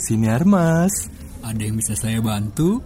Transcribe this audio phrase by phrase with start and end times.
[0.00, 1.12] Siniar Mas.
[1.44, 2.80] Ada yang bisa saya bantu?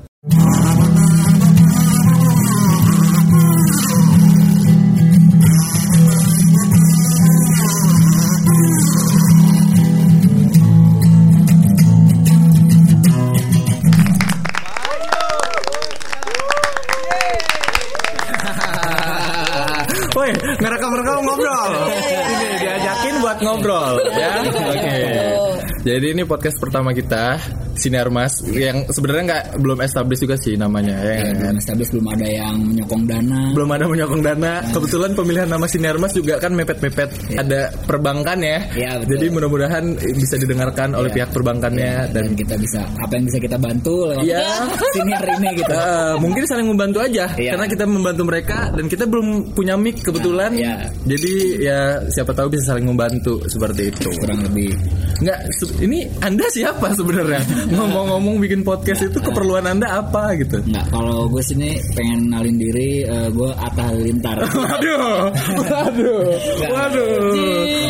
[25.87, 27.39] Jadi ini podcast pertama kita
[27.77, 31.29] Siniar Mas yang sebenarnya nggak belum established juga sih namanya ya.
[31.29, 33.41] Ya, belum established, belum ada yang menyokong dana.
[33.55, 34.53] belum ada menyokong dana.
[34.75, 38.59] Kebetulan pemilihan nama Siniar Mas juga kan mepet-mepet ada perbankan ya.
[38.75, 39.11] Iya, betul.
[39.15, 39.85] Jadi mudah-mudahan
[40.17, 44.25] bisa didengarkan oleh pihak perbankannya dan dan kita bisa apa yang bisa kita bantu lewat
[44.27, 44.43] Iya.
[44.91, 45.71] senior ini gitu.
[45.71, 47.55] Eh, mungkin saling membantu aja Iya.
[47.55, 50.51] karena kita membantu mereka dan kita belum punya mic kebetulan.
[50.51, 50.75] Nah, iya.
[51.07, 51.33] Jadi
[51.63, 51.79] ya
[52.11, 54.11] siapa tahu bisa saling membantu seperti itu.
[54.19, 54.75] Kurang lebih.
[55.23, 57.43] Enggak, se- ini Anda siapa sebenarnya?
[57.77, 60.63] Ngomong-ngomong bikin podcast itu keperluan Anda apa gitu?
[60.65, 64.39] Enggak, kalau gue sini pengen nalin diri, eh, gue Atta Halilintar.
[64.67, 66.27] Waduh, waduh,
[66.73, 67.09] waduh.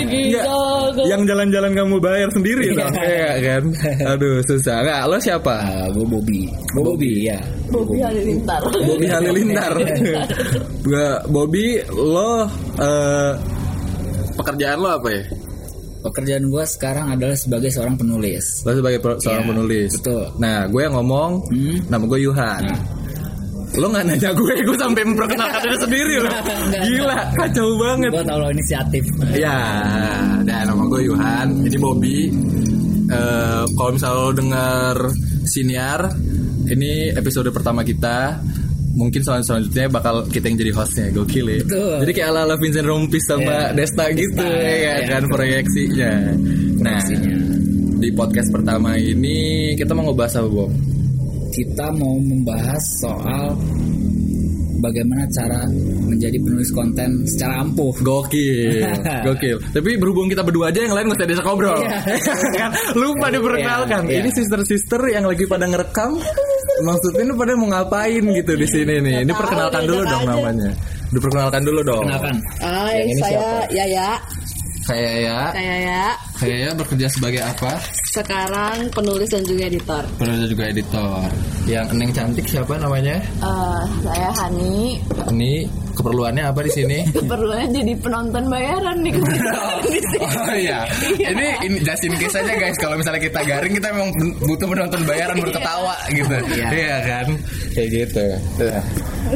[0.06, 0.46] Enggak,
[1.06, 3.62] yang jalan-jalan kamu bayar sendiri dong, Iya kan?
[4.16, 4.82] Aduh, susah.
[4.82, 5.54] Enggak, lo siapa?
[5.62, 6.42] Eh, gue Bobby.
[6.74, 7.38] Gue Bobby ya.
[7.70, 8.62] Bobby Halilintar.
[8.62, 9.72] Bobby Halilintar.
[10.86, 12.46] Gua Bobby, lo
[12.78, 13.32] eh,
[14.36, 15.22] pekerjaan lo apa ya?
[15.98, 18.62] Pekerjaan gue sekarang adalah sebagai seorang penulis.
[18.62, 19.90] Lo sebagai pro- seorang Iya, penulis.
[19.96, 20.24] betul.
[20.36, 21.76] Nah, gue yang ngomong, Hmm.
[21.86, 22.62] nama gue Yuhan.
[22.62, 22.80] Nah.
[23.76, 26.32] Lo nggak nanya gue, gue sampai memperkenalkan diri sendiri loh.
[26.86, 28.10] Gila, kacau banget.
[28.10, 29.04] Gue tau lo inisiatif.
[29.34, 29.58] Ya,
[30.42, 32.18] dan nama gue Yuhan, ini Bobby.
[33.06, 34.96] Eh, kalau misalnya lo denger
[35.44, 36.00] siniar,
[36.66, 38.40] ini episode pertama kita.
[38.96, 41.60] Mungkin soal selanjutnya bakal kita yang jadi hostnya, gokil ya.
[41.60, 41.94] Betul.
[42.00, 43.76] Jadi kayak ala-ala Vincent Rompis sama Iya.
[43.76, 44.94] Desta gitu Desta, ya iya.
[45.06, 46.12] kan proyeksinya.
[46.80, 47.36] Nah, Proyeksinya.
[48.00, 49.36] di podcast pertama ini
[49.76, 50.70] kita mau ngebahas apa, Bob?
[51.52, 53.46] Kita mau membahas soal
[54.76, 55.60] bagaimana cara
[56.06, 57.92] menjadi penulis konten secara ampuh.
[58.00, 58.80] Gokil,
[59.28, 59.56] gokil.
[59.72, 61.80] Tapi berhubung kita berdua aja yang lain nggak usah diajak ngobrol.
[61.80, 62.00] Iya.
[62.60, 64.02] kan lupa diperkenalkan.
[64.04, 64.20] Iya, iya.
[64.24, 66.16] Ini sister-sister yang lagi pada ngerekam.
[66.84, 69.16] Maksudnya ini pada mau ngapain gitu di sini nih.
[69.24, 70.32] Ini perkenalkan dulu dong aja.
[70.36, 70.70] namanya.
[71.08, 72.04] Diperkenalkan dulu dong.
[72.04, 72.36] Kenalkan.
[72.60, 73.72] Hai, Yang ini saya siapa?
[73.72, 74.10] Yaya.
[74.86, 76.02] Saya ya, Saya ya.
[76.38, 77.74] saya ya bekerja sebagai apa?
[78.06, 80.02] Sekarang penulis dan juga editor.
[80.14, 81.26] Penulis juga editor.
[81.66, 83.18] Yang Neng cantik siapa namanya?
[83.18, 85.02] Eh, saya Hani.
[85.34, 85.66] Ini
[85.96, 86.98] keperluannya apa di sini?
[87.08, 89.48] Keperluannya jadi penonton bayaran nih di sini.
[90.26, 90.80] Oh iya.
[91.16, 92.76] Ini ini just in case aja guys.
[92.76, 94.10] Kalau misalnya kita garing kita memang
[94.44, 96.36] butuh penonton bayaran berketawa gitu.
[96.52, 96.68] Iya.
[96.68, 97.26] Iya kan?
[97.72, 98.26] Kayak gitu.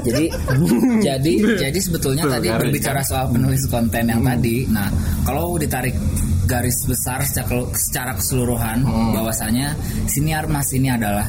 [0.07, 0.25] jadi
[1.11, 4.87] jadi jadi sebetulnya Tuh, tadi berbicara soal penulis konten yang tadi nah
[5.27, 5.99] kalau ditarik
[6.47, 8.83] garis besar secara, secara keseluruhan
[9.15, 9.75] bahwasanya
[10.11, 11.27] siniar mas ini adalah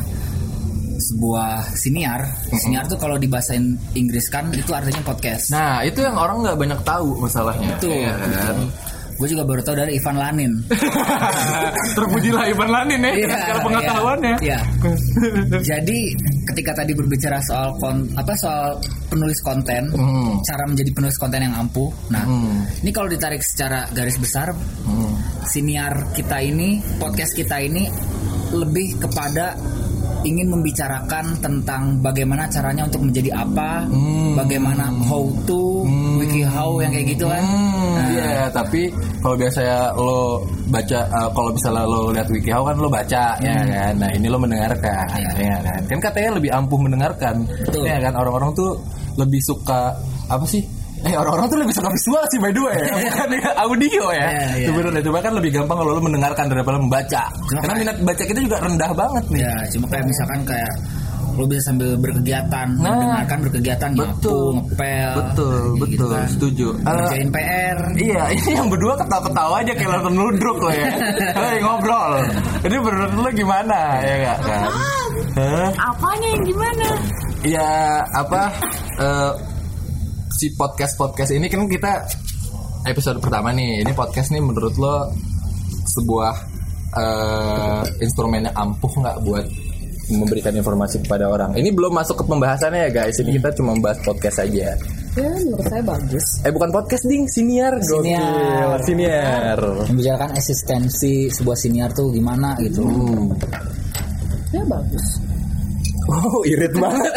[1.01, 2.21] sebuah siniar
[2.53, 6.79] siniar tuh kalau dibahasain Inggris kan itu artinya podcast Nah, itu yang orang nggak banyak
[6.81, 7.73] tahu masalahnya.
[7.75, 8.57] Betul, Iya kan?
[9.11, 10.51] gue juga baru tahu dari Ivan Lanin
[11.97, 14.35] Terpujilah Ivan Lanin ya, secara pengetahuannya.
[14.41, 14.59] Iya.
[15.71, 15.99] Jadi
[16.47, 20.39] ketika tadi berbicara soal kon, apa soal penulis konten, Hmm.
[20.41, 21.91] cara menjadi penulis konten yang ampuh.
[22.09, 22.65] Nah, Hmm.
[22.81, 24.55] ini kalau ditarik secara garis besar,
[24.87, 25.13] Hmm.
[25.45, 27.91] siniar kita ini, podcast kita ini
[28.51, 29.53] lebih kepada
[30.21, 34.33] ingin membicarakan tentang bagaimana caranya untuk menjadi apa, Hmm.
[34.35, 35.83] bagaimana how to,
[36.17, 37.41] wiki how yang kayak gitu kan.
[37.41, 38.87] Hmm, Nah, iya, tapi
[39.19, 43.93] kalau biasanya lo baca, uh, kalau misalnya lo lihat WikiHow kan lo baca, ya kan.
[43.99, 45.19] Nah ini lo mendengarkan, Hmm.
[45.21, 45.31] Iya.
[45.37, 45.81] ya kan.
[45.85, 47.83] Kan katanya lebih ampuh mendengarkan, Betul.
[47.85, 48.13] ya kan.
[48.15, 48.79] Orang-orang tuh
[49.15, 49.91] lebih suka
[50.27, 50.63] apa sih?
[51.01, 52.77] Eh orang-orang tuh lebih suka visual sih by the way,
[53.09, 54.27] bukan ya, audio ya.
[54.53, 54.67] Iya.
[54.69, 57.23] Sebenarnya cuma kan lebih gampang kalau lo mendengarkan daripada membaca.
[57.47, 59.41] Cuma Karena kayak- minat baca kita juga rendah banget nih.
[59.41, 60.73] Ya, cuma kayak misalkan kayak
[61.31, 62.91] lo bisa sambil berkegiatan, Nah.
[62.91, 64.47] mendengarkan berkegiatan, nyapu, Betul.
[64.51, 66.27] ngepel, Betul, gitu betul, kan.
[66.27, 66.67] setuju.
[66.69, 67.77] Eh, Ngerjain PR.
[67.95, 70.87] Iya, ini yang berdua ketawa-ketawa aja kayak nonton ludruk lo ya.
[71.39, 72.13] Hei ngobrol.
[72.61, 74.61] Ini menurut lo gimana ya gak kan?
[75.31, 75.69] Hah?
[75.87, 76.87] Apanya yang gimana?
[77.41, 77.69] Ya
[78.11, 78.41] apa?
[78.99, 79.31] eh,
[80.41, 82.01] si podcast podcast ini kan kita
[82.89, 83.85] episode pertama nih.
[83.85, 85.13] Ini podcast nih menurut lo
[85.85, 86.33] sebuah
[86.97, 89.45] eh, instrumen yang ampuh nggak buat
[90.09, 91.53] memberikan informasi kepada orang.
[91.53, 93.21] Ini belum masuk ke pembahasannya ya guys.
[93.21, 94.73] Ini kita cuma membahas podcast saja.
[95.13, 96.25] Ya, menurut saya bagus.
[96.41, 98.81] Eh bukan podcast ding, siniar, Siniar.
[98.81, 98.85] Gokil.
[98.89, 99.59] siniar.
[99.93, 102.81] Membicarakan eksistensi sebuah siniar tuh gimana gitu.
[102.81, 103.29] Hmm.
[104.49, 105.30] Ya bagus.
[106.11, 107.13] Oh irit banget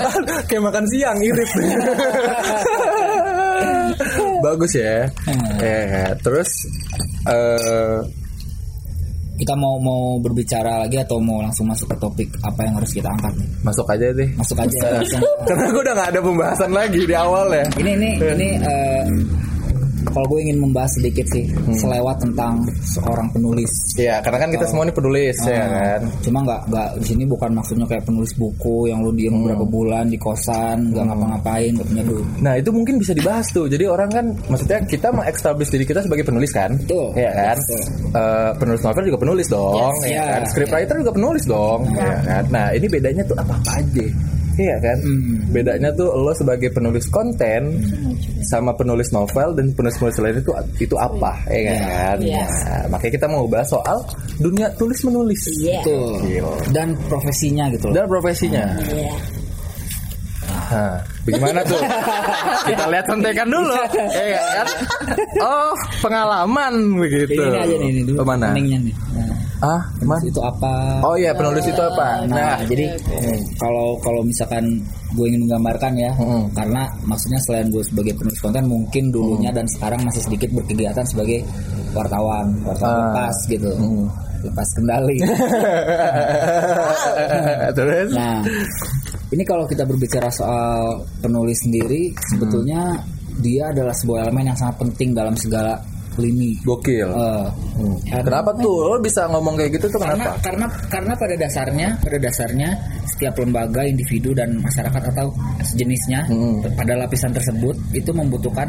[0.48, 1.50] Kayak makan siang irit
[4.44, 5.60] Bagus ya Hmm.
[5.60, 6.48] Eh, Terus
[7.28, 8.00] eh
[9.38, 13.06] kita mau mau berbicara lagi atau mau langsung masuk ke topik apa yang harus kita
[13.06, 13.46] angkat nih?
[13.62, 14.28] Masuk aja deh.
[14.34, 14.98] Masuk aja.
[15.46, 17.62] Karena gue udah gak ada pembahasan lagi di awal ya.
[17.78, 19.02] ini ini ini eh,
[20.10, 21.44] kalau gue ingin membahas sedikit sih
[21.74, 23.70] selewat tentang seorang penulis.
[23.94, 26.00] Iya, karena kan kita semua ini penulis ya Ah, kan.
[26.20, 30.06] Cuma nggak nggak di sini bukan maksudnya kayak penulis buku yang lu diem beberapa bulan
[30.06, 32.26] di kosan nggak ngapa-ngapain nggak punya duit.
[32.40, 33.66] Nah itu mungkin bisa dibahas tuh.
[33.68, 37.12] Jadi orang kan, maksudnya kita mengestablish diri kita sebagai penulis kan, Betul.
[37.14, 37.56] Iya kan.
[37.58, 37.82] Betul.
[38.08, 40.24] Eh, penulis novel juga penulis dong, Yes, ya ya.
[40.32, 40.42] kan.
[40.48, 42.44] Scriptwriter juga penulis dong, ya kan.
[42.48, 44.06] Nah ini bedanya tuh apa apa aja,
[44.58, 44.98] iya kan.
[45.00, 45.54] Hmm.
[45.54, 47.78] Bedanya tuh lo sebagai penulis konten
[48.44, 50.52] sama penulis novel dan penulis-penulis lain itu
[50.82, 52.18] itu apa, ya kan.
[52.18, 52.50] Yes.
[52.66, 54.02] Nah, makanya kita mau bahas soal
[54.42, 55.40] dunia tulis menulis.
[55.62, 55.80] Iya.
[55.80, 56.12] Betul.
[56.26, 56.52] Gila.
[56.74, 57.94] Dan profesinya gitu loh.
[57.94, 58.64] Dan profesinya.
[58.90, 59.14] Iya.
[60.68, 61.80] Nah, bagaimana tuh?
[62.68, 63.72] Kita lihat contekan dulu.
[64.12, 64.66] Iya kan?
[65.40, 65.72] Oh,
[66.04, 67.40] pengalaman begitu.
[67.40, 68.20] Ini aja nih, ini dulu.
[68.20, 68.52] Mana?
[68.52, 68.94] Peningnya nih.
[69.16, 70.22] Nah, Ah, mana?
[70.22, 71.02] itu apa?
[71.02, 72.22] Oh iya, penulis itu apa?
[72.24, 74.62] Nah, Nah, jadi eh, kalau kalau misalkan
[75.12, 76.46] gue ingin menggambarkan ya, Mm-mm.
[76.54, 81.42] karena maksudnya selain gue sebagai penulis konten, mungkin dulunya dan sekarang masih sedikit berkegiatan sebagai
[81.90, 83.02] wartawan, wartawan Ah.
[83.10, 83.70] lepas gitu,
[84.42, 85.18] lepas kendali.
[87.76, 88.08] Terus?
[88.14, 88.38] nah,
[89.28, 92.94] ini kalau kita berbicara soal penulis sendiri, sebetulnya
[93.38, 95.78] dia adalah sebuah elemen yang sangat penting dalam segala
[96.18, 96.58] lini.
[96.60, 97.08] Gokil.
[97.08, 97.46] Eh,
[98.10, 98.76] karena- Kenapa tuh?
[98.84, 100.42] Lo bisa ngomong kayak gitu tuh karena kenapa?
[100.42, 102.68] karena karena pada dasarnya pada dasarnya
[103.08, 105.30] setiap lembaga individu dan masyarakat atau
[105.62, 106.62] sejenisnya Hmm.
[106.74, 108.68] pada lapisan tersebut itu membutuhkan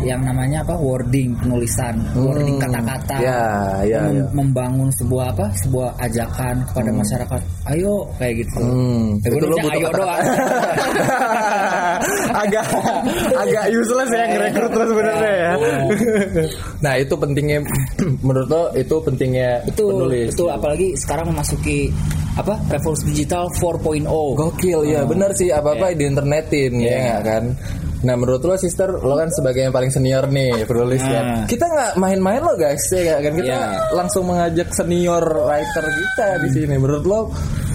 [0.00, 3.24] yang namanya apa wording penulisan wording kata-kata Hmm.
[3.24, 3.40] Ya,
[3.84, 4.24] ya, Mem- ya.
[4.32, 7.40] membangun sebuah apa sebuah ajakan kepada masyarakat
[7.70, 8.58] ayo kayak gitu.
[8.58, 10.20] Hmm, Eh, itu lo butuh ayo kata- doang.
[12.32, 12.64] Agak
[13.36, 15.52] agak useless ya ngerekrut lo sebenarnya ya.
[16.80, 17.58] nah itu pentingnya
[18.26, 20.32] menurut lo itu pentingnya betul penulis.
[20.32, 21.92] betul apalagi sekarang memasuki
[22.32, 27.44] apa revolusi digital 4.0 Gokil ya benar sih apa apa di internetin ya nggak kan.
[28.00, 31.12] Nah menurut lo sister lo kan sebagai yang paling senior nih penulis Nah.
[31.12, 31.20] ya.
[31.44, 33.92] Kita nggak main-main lo guys ya nggak kan kita Iya.
[33.92, 36.74] langsung mengajak senior writer kita di sini.
[36.74, 37.20] Menurut lo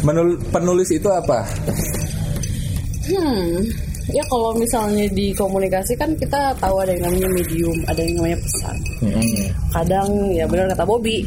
[0.01, 1.45] menul- penulis itu apa?
[3.05, 3.61] Hmm,
[4.09, 8.37] ya kalau misalnya di komunikasi kan kita tahu ada yang namanya medium, ada yang namanya
[8.41, 8.75] pesan.
[9.69, 11.21] Kadang ya benar kata Bobby,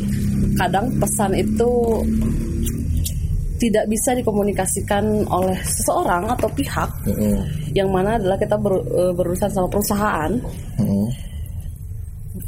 [0.59, 1.71] kadang pesan itu
[3.59, 6.91] tidak bisa dikomunikasikan oleh seseorang atau pihak
[7.75, 10.33] yang mana adalah kita ber- eh, berurusan sama perusahaan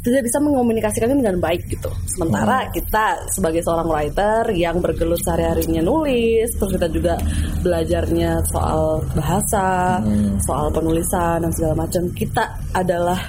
[0.01, 1.91] tidak bisa mengomunikasikannya dengan baik gitu.
[2.07, 7.19] Sementara kita sebagai seorang writer yang bergelut sehari-harinya nulis, terus kita juga
[7.61, 9.99] belajarnya soal bahasa,
[10.41, 13.19] soal penulisan dan segala macam, kita adalah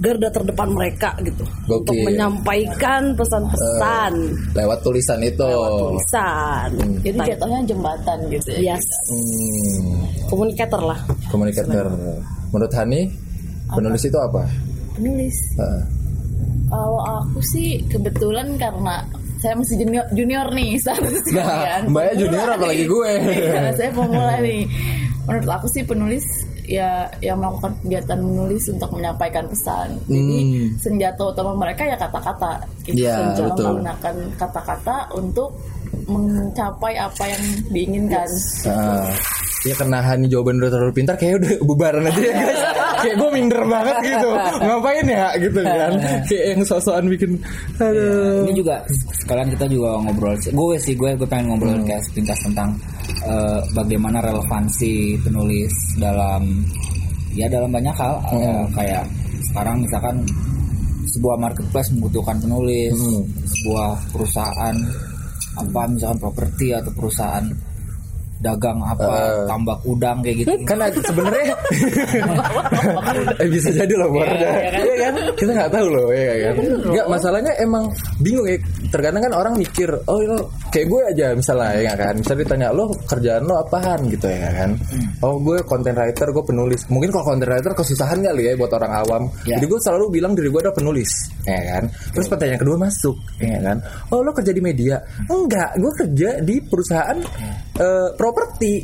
[0.00, 2.04] garda terdepan mereka gitu untuk Gokil.
[2.06, 4.12] menyampaikan pesan-pesan
[4.50, 5.44] Lewat tulisan itu.
[5.44, 6.68] tulisan.
[6.98, 8.74] Jadi Nah, jatuhnya jembatan gitu ya.
[8.74, 10.98] yes, Hmm, komunikator lah.
[11.28, 11.92] komunikator.
[12.48, 13.12] Menurut Hani
[13.68, 14.48] penulis itu apa?
[14.92, 15.36] Penulis.
[15.54, 15.82] Heeh.
[16.66, 19.04] Kalau aku sih kebetulan karena
[19.36, 20.90] saya masih junior, junior nih itu
[21.32, 22.88] Nah, mbaknya junior apalagi nih.
[22.88, 23.12] gue.
[23.74, 24.64] Saya pemula nih.
[25.22, 26.24] Menurut aku sih penulis
[26.70, 29.88] ya yang melakukan kegiatan menulis untuk menyampaikan pesan.
[30.06, 30.68] Jadi Hmm.
[30.78, 32.62] senjata utama mereka ya kata-kata.
[32.86, 33.66] Iya, senjata betul.
[33.74, 35.50] menggunakan kata-kata untuk
[36.06, 38.28] mencapai apa yang diinginkan.
[38.64, 39.10] Ah,
[39.60, 42.62] ya karena Hani jawaban udah terlalu pintar kayak udah bubaran aja ya guys
[43.00, 45.92] kayak gue minder banget gitu ngapain ya gitu kan
[46.24, 47.30] kayak yang sosokan bikin
[47.76, 48.80] aduh ini juga
[49.20, 51.84] sekalian kita juga ngobrol gue sih gue gue pengen ngobrol Hmm.
[51.84, 52.72] kayak sepintas tentang
[53.22, 56.64] eh, bagaimana relevansi penulis dalam
[57.32, 58.14] ya dalam banyak hal.
[58.26, 58.38] Hmm.
[58.38, 59.04] Eh, kayak
[59.50, 60.16] sekarang misalkan
[61.10, 63.22] sebuah marketplace membutuhkan penulis Hmm.
[63.44, 64.76] sebuah perusahaan
[65.50, 67.42] apa misalkan properti atau perusahaan
[68.40, 70.48] dagang apa tambak udang kayak gitu.
[70.64, 71.52] Kan ada- sebenarnya.
[73.36, 74.24] Eh, bisa jadi loh Bor.
[74.24, 75.14] Iya kan?
[75.36, 76.64] Kita nggak tahu loh ya kan?
[76.88, 77.84] Nggak masalahnya emang
[78.18, 78.56] bingung ya.
[78.88, 82.14] Terkadang kan orang mikir oh lo kayak gue aja misalnya ya kan?
[82.14, 84.00] Misalnya ditanya lo kerjaan lo apaan?
[84.06, 84.70] Gitu ya kan?
[85.20, 86.80] Oh gue content writer gue penulis.
[86.88, 89.22] Mungkin kalau content writer kesusahan kali ya buat orang awam.
[89.44, 89.58] Ya.
[89.58, 91.10] jadi gue selalu bilang diri gue adalah penulis
[91.44, 91.84] ya kan?
[92.14, 93.76] Terus pertanyaan kedua masuk ya kan?
[94.14, 94.96] Oh lo kerja di media?
[95.26, 97.18] Enggak gue kerja di perusahaan
[97.76, 98.74] eh, properti.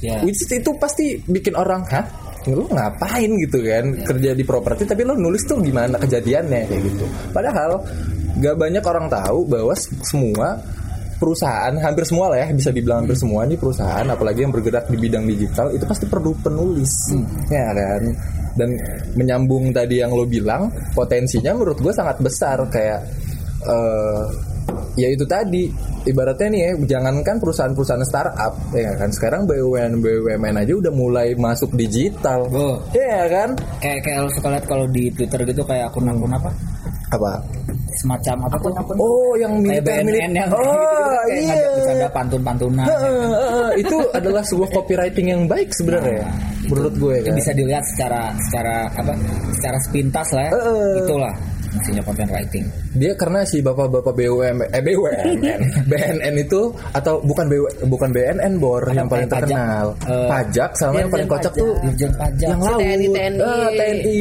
[0.00, 0.24] Ya.
[0.24, 2.04] Which is itu pasti bikin orang hah?
[2.48, 3.30] Lu ngapain?
[3.38, 3.84] Gitu kan?
[4.02, 6.60] Kerja di properti tapi lo nulis tuh gimana kejadiannya?
[6.66, 7.04] Kayak gitu.
[7.30, 7.84] Padahal
[8.40, 9.74] gak banyak orang tahu bahwa
[10.06, 10.56] semua
[11.20, 14.96] perusahaan hampir semua lah ya bisa dibilang hampir semua nih perusahaan apalagi yang bergerak di
[14.96, 17.12] bidang digital itu pasti perlu penulis
[17.52, 18.02] ya kan?
[18.56, 18.74] Dan
[19.14, 23.04] menyambung tadi yang lo bilang potensinya menurut gue sangat besar kayak
[23.68, 24.24] eh,
[24.96, 25.68] ya itu tadi
[26.08, 29.12] ibaratnya nih ya jangankan perusahaan-perusahaan startup ya kan?
[29.12, 32.80] Sekarang BUMN BUMN aja udah mulai masuk digital Oh.
[32.96, 33.52] ya kan?
[33.78, 36.50] Kayak kayak lo suka lihat kalau di Twitter gitu kayak akun-akun apa?
[37.12, 37.42] Apa
[38.00, 38.72] semacam apa tuh?
[38.96, 41.68] Oh yang militer militer yang oh kayak iya.
[41.76, 43.30] bercanda pantun-pantunan Heeh, kan.
[43.36, 46.24] heeh, itu adalah sebuah copywriting yang baik sebenarnya
[46.70, 49.12] menurut gue kan bisa dilihat secara secara apa?
[49.58, 50.52] Secara sepintas lah ya.
[50.56, 50.92] Heeh.
[51.04, 51.34] itulah
[51.70, 52.64] fungsinya content writing.
[52.92, 55.28] Dia karena si bapak-bapak BUMN eh BUMN
[55.86, 56.60] BNN itu
[56.90, 59.46] atau bukan BU, bukan BNN bor yang paling pajak.
[59.46, 59.86] terkenal.
[60.04, 62.48] Eh, pajak sama yang paling kocak tuh Dirjen pajak.
[62.48, 62.80] yang laut.
[62.80, 63.40] TNI, TNI.
[63.40, 64.20] Ah, TNI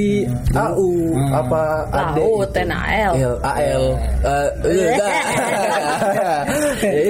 [0.52, 1.32] AU Hmm.
[1.36, 3.12] apa AD Laut, TNAL.
[3.42, 3.84] AL
[4.22, 5.10] eh, ya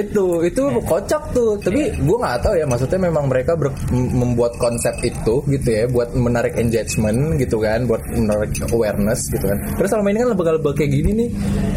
[0.02, 1.56] itu itu kocak tuh.
[1.58, 6.12] Tapi gue nggak tahu ya maksudnya memang mereka ber- membuat konsep itu gitu ya buat
[6.12, 9.58] menarik engagement gitu kan buat menarik awareness gitu kan.
[9.76, 11.30] Terus selama ini kan lembaga-lembaga kayak gini nih.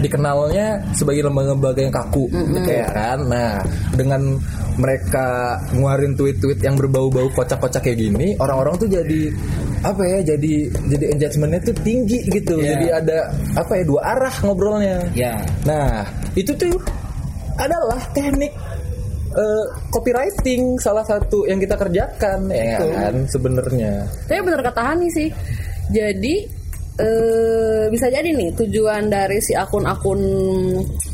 [0.06, 3.20] Dikenalnya sebagai lembaga-lembaga yang kaku gitu ya kan?
[3.28, 3.62] Nah
[3.94, 4.38] dengan
[4.78, 9.30] mereka ngeluarin tweet-tweet yang berbau-bau kocak-kocak kayak gini orang-orang tuh jadi
[9.86, 10.54] apa ya jadi
[10.90, 12.58] jadi engagementnya tuh tinggi gitu.
[12.58, 12.70] Iya.
[12.74, 13.18] jadi ada
[13.60, 14.98] apa ya dua arah ngobrolnya.
[15.14, 16.80] Ya Nah, itu tuh
[17.60, 18.54] adalah teknik
[19.34, 24.08] eh, copywriting salah satu yang kita kerjakan ya kan sebenarnya.
[24.26, 25.30] Tapi bener kata Hani sih.
[25.92, 26.63] Jadi
[27.00, 30.22] eh, bisa jadi nih tujuan dari si akun-akun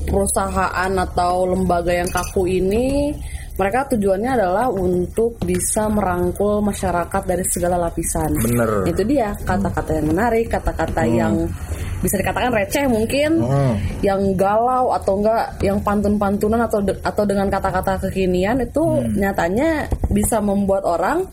[0.07, 3.13] perusahaan atau lembaga yang kaku ini
[3.59, 8.31] mereka tujuannya adalah untuk bisa merangkul masyarakat dari segala lapisan.
[8.39, 8.87] Bener.
[8.87, 11.43] Itu dia kata-kata yang menarik, kata-kata yang
[11.99, 13.75] bisa dikatakan receh mungkin, Hmm.
[13.99, 20.39] yang galau atau enggak yang pantun-pantunan atau de- atau dengan kata-kata kekinian itu nyatanya bisa
[20.39, 21.27] membuat orang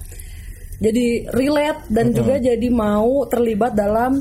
[0.77, 4.21] jadi relate dan juga jadi mau terlibat dalam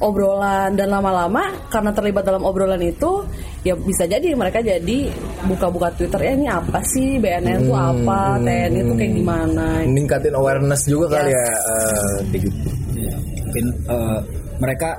[0.00, 0.76] obrolan.
[0.76, 3.24] Dan lama-lama karena terlibat dalam obrolan itu
[3.64, 5.08] ya bisa jadi mereka jadi
[5.48, 7.16] buka-buka Twitter ya ini apa sih?
[7.16, 8.36] BNN itu apa?
[8.36, 9.66] TNI itu kayak gimana?
[9.88, 11.40] Meningkatin awareness juga kali Yes.
[11.40, 12.38] ya.
[12.44, 12.68] gitu.
[12.96, 13.16] Ya,
[13.48, 14.18] mungkin eh,
[14.60, 14.90] mereka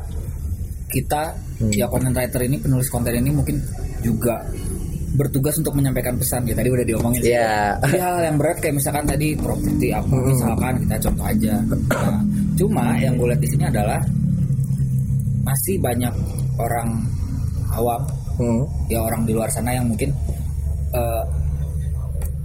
[0.87, 1.35] kita
[1.73, 3.59] ya content writer ini penulis konten ini mungkin
[4.01, 4.45] juga
[5.17, 7.33] bertugas untuk menyampaikan pesan ya tadi udah diomongin sih.
[7.33, 7.81] Iya.
[7.81, 12.21] Hal yang berat kayak misalkan tadi properti apa misalkan kita contoh aja Nah,
[12.53, 13.97] cuma yang gue lihat di sini adalah
[15.43, 16.13] masih banyak
[16.59, 16.89] orang
[17.73, 18.01] awam
[18.37, 18.61] Hmm.
[18.85, 20.13] ya orang di luar sana yang mungkin
[20.93, 21.23] eh,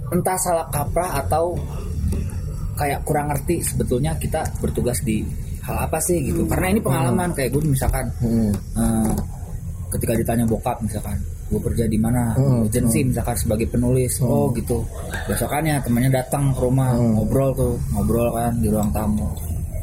[0.09, 1.53] entah salah kaprah atau
[2.73, 5.21] kayak kurang ngerti sebetulnya kita bertugas di
[5.61, 8.49] hal apa sih gitu karena ini pengalaman kayak gue misalkan Hmm.
[8.73, 9.13] eh,
[9.93, 11.13] ketika ditanya bokap misalkan
[11.53, 12.33] gue kerja di mana?
[12.33, 14.19] Hmm, agensi misalkan sebagai penulis.
[14.19, 14.83] Oh gitu.
[15.25, 17.15] Besokannya temannya datang ke rumah Hmm.
[17.15, 19.25] ngobrol tuh ngobrol kan di ruang tamu.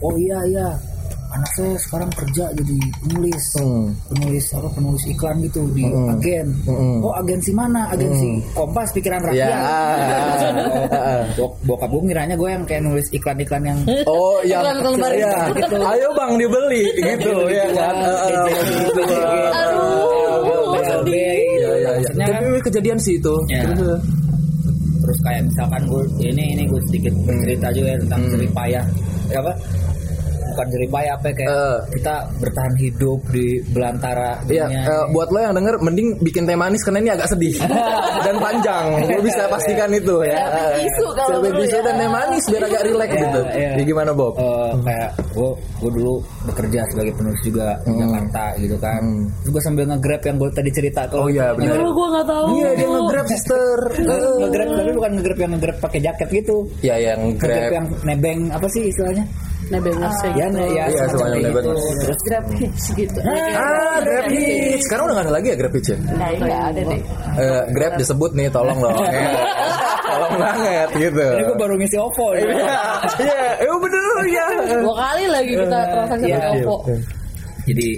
[0.00, 0.68] Oh iya iya.
[1.30, 3.44] Anak saya sekarang kerja jadi penulis.
[3.54, 3.94] Hmm.
[4.08, 6.10] penulis apa penulis iklan gitu di Hmm.
[6.10, 6.46] agen.
[6.64, 6.98] Hmm.
[7.00, 7.86] oh agensi mana?
[7.88, 9.46] Agensi kompas pikiran rakyat.
[9.46, 9.58] Ya.
[11.36, 15.30] Bok- bokap gue ngiranya gue yang kayak nulis iklan-iklan yang Oh yang Iklan ya.
[15.54, 15.74] gitu.
[15.78, 17.32] Ayo bang dibeli gitu.
[17.46, 17.94] Ya kan.
[17.94, 18.50] Eh,
[22.00, 22.08] Ya, ya.
[22.08, 23.34] Maksudnya kan, Tapi kejadian sih itu.
[23.52, 23.62] Ya.
[23.68, 24.00] Terus,
[25.00, 28.84] terus kayak misalkan gue ini ini gue sedikit bercerita juga ya tentang jerih payah
[29.30, 29.52] ya apa
[30.50, 31.78] bukan jerih payah apa ya, kayak Eh.
[31.92, 36.54] kita bertahan hidup di belantara Iya, dunia eh, buat lo yang denger mending bikin teh
[36.54, 37.56] manis karena ini agak sedih
[38.26, 38.84] dan panjang.
[39.06, 40.38] Lo bisa pastikan itu ya.
[40.40, 41.82] Selfie bisu kalau bisu ya.
[41.82, 43.40] dan teh manis biar agak rileks Iya, gitu.
[43.52, 43.70] iya.
[43.72, 44.34] Ya gimana Bob?
[44.34, 46.14] Eh, kayak gue gue dulu
[46.44, 49.02] bekerja sebagai penulis juga di Jakarta gitu kan
[49.40, 51.76] terus gue sambil nge-grab yang gue tadi cerita tuh Oh iya benar.
[51.76, 52.46] Dulu gue nggak tahu.
[52.52, 53.76] Iya dia nge-grab sister.
[54.40, 57.72] Nge-grab tapi bukan nge-grab yang nge-grab pakai jaket gitu Ya yang nge-grab grab.
[57.72, 59.24] yang nebeng apa sih istilahnya
[59.70, 60.46] Nebengers ya, gitu.
[60.50, 61.64] ne- ya, Iya, semacam semuanya kayak nebeng.
[61.70, 62.00] gitu.
[62.00, 63.18] terus Grab Hitch gitu.
[63.22, 64.82] Ah, Grab Hitch.
[64.82, 65.96] Sekarang udah gak ada lagi ya Grab Hitch ya?
[66.10, 67.00] Nah, nggak ada deh.
[67.36, 68.94] Eh, Grab disebut nih, tolong loh.
[70.10, 71.22] Eh, tolong banget gitu.
[71.22, 72.42] ini gue baru ngisi OVO ya.
[72.42, 72.50] Iya,
[73.22, 74.46] iya, eh, bener ya.
[74.82, 76.36] Dua kali lagi kita transaksi Iya.
[76.36, 76.76] pakai OVO.
[77.62, 77.88] jadi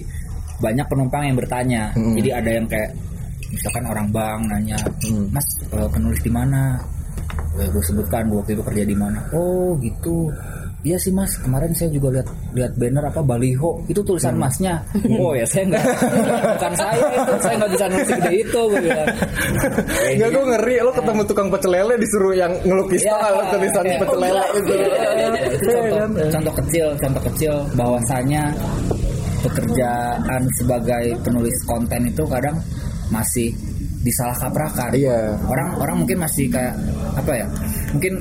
[0.58, 2.12] banyak penumpang yang bertanya Hmm.
[2.14, 2.90] jadi ada yang kayak
[3.48, 5.26] misalkan orang bank nanya Hmm.
[5.30, 6.76] mas eh, penulis di mana
[7.54, 10.28] gue sebutkan gue waktu itu kerja di mana oh gitu
[10.82, 12.26] Iya sih mas, kemarin saya juga lihat
[12.58, 14.42] lihat banner apa baliho itu tulisan Hmm.
[14.42, 14.74] masnya.
[15.14, 15.84] Oh ya saya nggak,
[16.58, 19.08] bukan saya itu, saya nggak bisa nulis gede itu gue bilang.
[20.10, 23.14] Enggak gue ngeri lo ketemu tukang pecel lele disuruh yang ngelukis Iya.
[23.14, 23.98] tau lo tulisan Iya.
[24.02, 24.72] pecel lele itu.
[24.74, 26.10] itu Iya contoh, kan?
[26.34, 28.42] contoh kecil contoh kecil bahwasanya
[29.40, 32.56] pekerjaan sebagai penulis konten itu kadang
[33.08, 33.54] masih
[34.02, 35.38] disalah kaprakan Iya.
[35.46, 36.74] orang orang mungkin masih kayak
[37.14, 37.46] apa ya
[37.94, 38.18] mungkin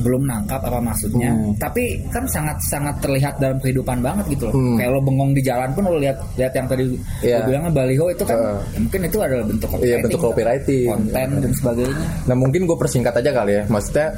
[0.00, 1.32] belum nangkap apa maksudnya.
[1.56, 4.54] Tapi kan sangat sangat terlihat dalam kehidupan banget gitu loh.
[4.76, 6.84] Kayak lo bengong di jalan pun lo lihat lihat yang tadi
[7.20, 7.40] Iya.
[7.40, 10.86] lo bilangnya baliho itu kan ya mungkin itu adalah bentuk Iya, bentuk copywriting.
[10.88, 12.06] konten dan sebagainya.
[12.26, 13.62] Nah mungkin gue persingkat aja kali ya.
[13.66, 14.08] Maksudnya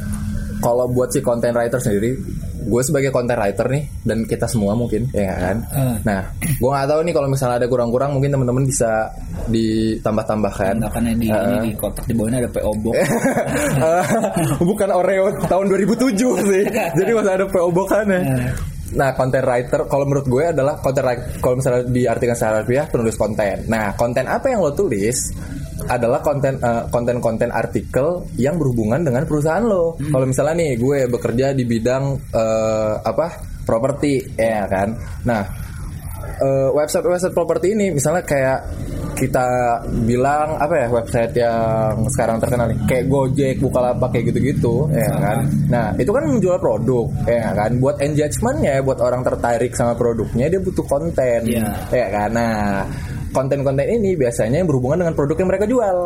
[0.59, 2.19] kalau buat si content writer sendiri,
[2.59, 5.57] gue sebagai content writer nih dan kita semua mungkin ya kan.
[5.71, 5.97] Hmm.
[6.03, 9.09] Nah, gue nggak tahu nih kalau misalnya ada kurang-kurang mungkin teman-teman bisa
[9.47, 10.83] ditambah-tambahkan.
[10.83, 11.47] Tindakannya di, Heeh.
[11.47, 14.05] ini di kotak di bawahnya ada PO box Eh,
[14.69, 16.65] bukan Oreo tahun 2007 sih.
[16.69, 18.21] Jadi masih ada PO boxannya.
[18.89, 23.17] Nah, content writer kalau menurut gue adalah content writer kalau misalnya diartikan secara harfiah penulis
[23.21, 23.69] konten.
[23.69, 25.37] Nah, konten apa yang lo tulis
[25.87, 29.95] adalah konten eh, konten-konten artikel yang berhubungan dengan perusahaan lo.
[29.99, 32.05] Kalau misalnya nih gue bekerja di bidang
[32.35, 33.59] eh, apa?
[33.69, 34.97] properti ya kan.
[35.29, 35.45] Nah,
[36.41, 38.65] eh, website-website properti ini misalnya kayak
[39.19, 39.47] kita
[40.07, 45.39] bilang apa ya website yang sekarang terkenal nih kayak Gojek, Bukalapak kayak gitu-gitu ya kan.
[45.69, 47.71] Nah, itu kan menjual produk ya kan.
[47.77, 51.67] Buat engagementnya buat orang tertarik sama produknya dia butuh konten Iya.
[51.91, 52.31] ya kan.
[52.33, 52.87] Nah,
[53.31, 55.97] konten-konten ini biasanya yang berhubungan dengan produk yang mereka jual.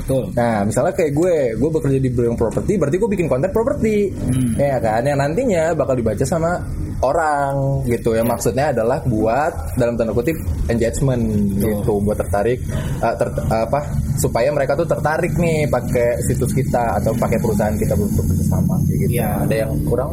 [0.00, 4.08] betul Nah, misalnya kayak gue, gue bekerja di bidang properti, berarti gue bikin konten properti,
[4.56, 5.02] ya kan?
[5.04, 6.60] Yang nantinya bakal dibaca sama
[7.00, 8.12] orang gitu.
[8.14, 10.36] Yang maksudnya adalah buat dalam tanda kutip
[10.68, 11.22] engagement
[11.60, 12.60] gitu, buat tertarik,
[13.00, 13.80] eh, ter- apa?
[14.20, 18.98] Supaya mereka tuh tertarik nih pakai situs kita atau pakai perusahaan kita untuk bersama, kayak
[19.06, 19.10] gitu.
[19.20, 19.30] Iya.
[19.48, 20.12] Ada yang kurang?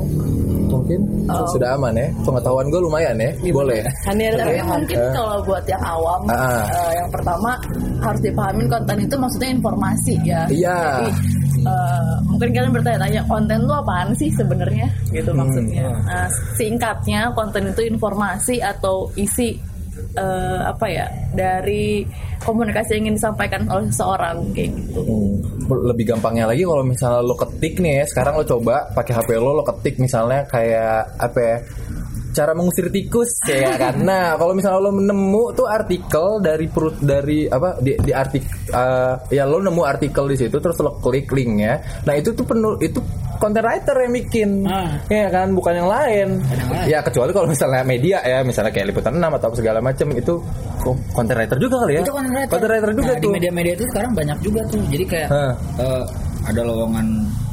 [0.68, 1.00] Mungkin
[1.48, 2.08] sudah aman ya.
[2.22, 3.82] Pengetahuan gue lumayan ya, boleh.
[4.04, 6.64] Hani ada Tapi mungkin kalau buat yang awam, Ah.
[6.68, 7.52] eh, yang pertama
[8.00, 10.42] harus dipahamin konten itu maksudnya informasi ya.
[10.48, 10.80] Iya.
[11.58, 15.40] Eh, mungkin kalian bertanya-tanya konten itu apaan sih sebenarnya gitu Hmm.
[15.42, 15.90] maksudnya.
[16.06, 19.58] Nah, singkatnya konten itu informasi atau isi
[20.18, 22.02] eh, apa ya dari
[22.42, 25.02] komunikasi yang ingin disampaikan oleh seseorang kayak gitu.
[25.06, 25.36] Hmm.
[25.68, 29.52] Lebih gampangnya lagi kalau misalnya lo ketik nih ya, sekarang lo coba pakai HP lo
[29.54, 31.58] lo ketik misalnya kayak apa ya?
[32.34, 33.98] Cara mengusir tikus ya kan.
[34.02, 39.14] Nah, kalau misalnya lo menemu tuh artikel dari perut dari apa di, di artik eh,
[39.34, 41.82] ya lo nemu artikel di situ terus lo klik linknya.
[42.06, 43.02] Nah, itu tuh penuh itu
[43.38, 44.50] content writer yang bikin.
[44.64, 44.98] Ah.
[45.08, 46.28] Ya kan, bukan yang lain.
[46.86, 50.34] Ya kecuali kalau misalnya media ya, misalnya kayak liputan 6 atau segala macam itu
[50.78, 52.02] kok content writer juga kali ya.
[52.02, 52.52] itu content writer.
[52.52, 53.22] Content writer juga nah, tuh.
[53.22, 55.54] di media-media itu sekarang banyak juga tuh jadi kayak Hah.
[55.78, 56.04] eh,
[56.46, 57.08] ada lowongan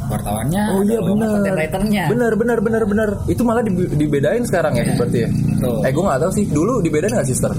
[0.04, 1.32] wartawannya Oh ada iya lowongan benar.
[1.34, 3.08] content writernya Benar benar benar benar.
[3.24, 5.28] Itu malah di- dibedain sekarang ya berarti ya.
[5.32, 5.76] Betul.
[5.80, 6.44] Eh gue nggak tahu sih.
[6.46, 7.52] Dulu dibedain nggak sister?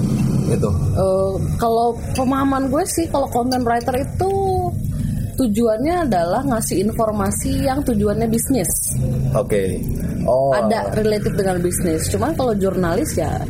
[0.46, 0.70] Itu.
[0.94, 4.30] Eh, kalau pemahaman gue sih kalau content writer itu
[5.36, 8.68] tujuannya adalah ngasih informasi yang tujuannya bisnis
[9.32, 9.78] Oke.
[10.24, 10.50] Oh.
[10.50, 13.44] ada related dengan bisnis cuman kalau jurnalis ya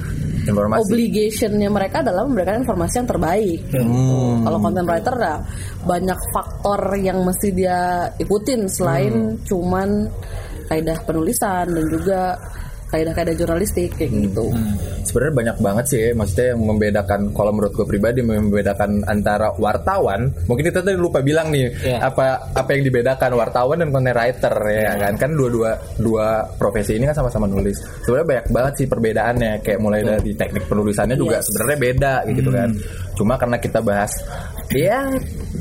[0.45, 0.79] informasi.
[0.83, 4.43] obligationnya mereka adalah memberikan informasi yang terbaik Hmm.
[4.43, 5.37] kalau content writer ya
[5.83, 7.79] banyak faktor yang mesti dia
[8.15, 9.39] ikutin selain Hmm.
[9.43, 9.89] cuman
[10.67, 12.35] kaidah penulisan dan juga
[12.87, 14.51] kaidah-kaidah jurnalistik kayak gitu
[15.07, 16.11] Sebenarnya banyak banget sih, ya.
[16.13, 17.21] maksudnya yang membedakan.
[17.31, 20.35] Kalau menurut gue pribadi membedakan antara wartawan.
[20.45, 22.11] Mungkin kita tadi lupa bilang nih Iya.
[22.11, 25.15] apa apa yang dibedakan wartawan dan content writer ya kan.
[25.15, 26.27] Kan dua-dua dua
[26.59, 27.79] profesi ini kan sama-sama nulis.
[28.03, 29.53] Sebenarnya banyak banget sih perbedaannya.
[29.63, 32.69] Kayak mulai dari teknik penulisannya juga sebenarnya beda gitu kan.
[33.15, 34.11] Cuma karena kita bahas
[34.69, 35.07] ya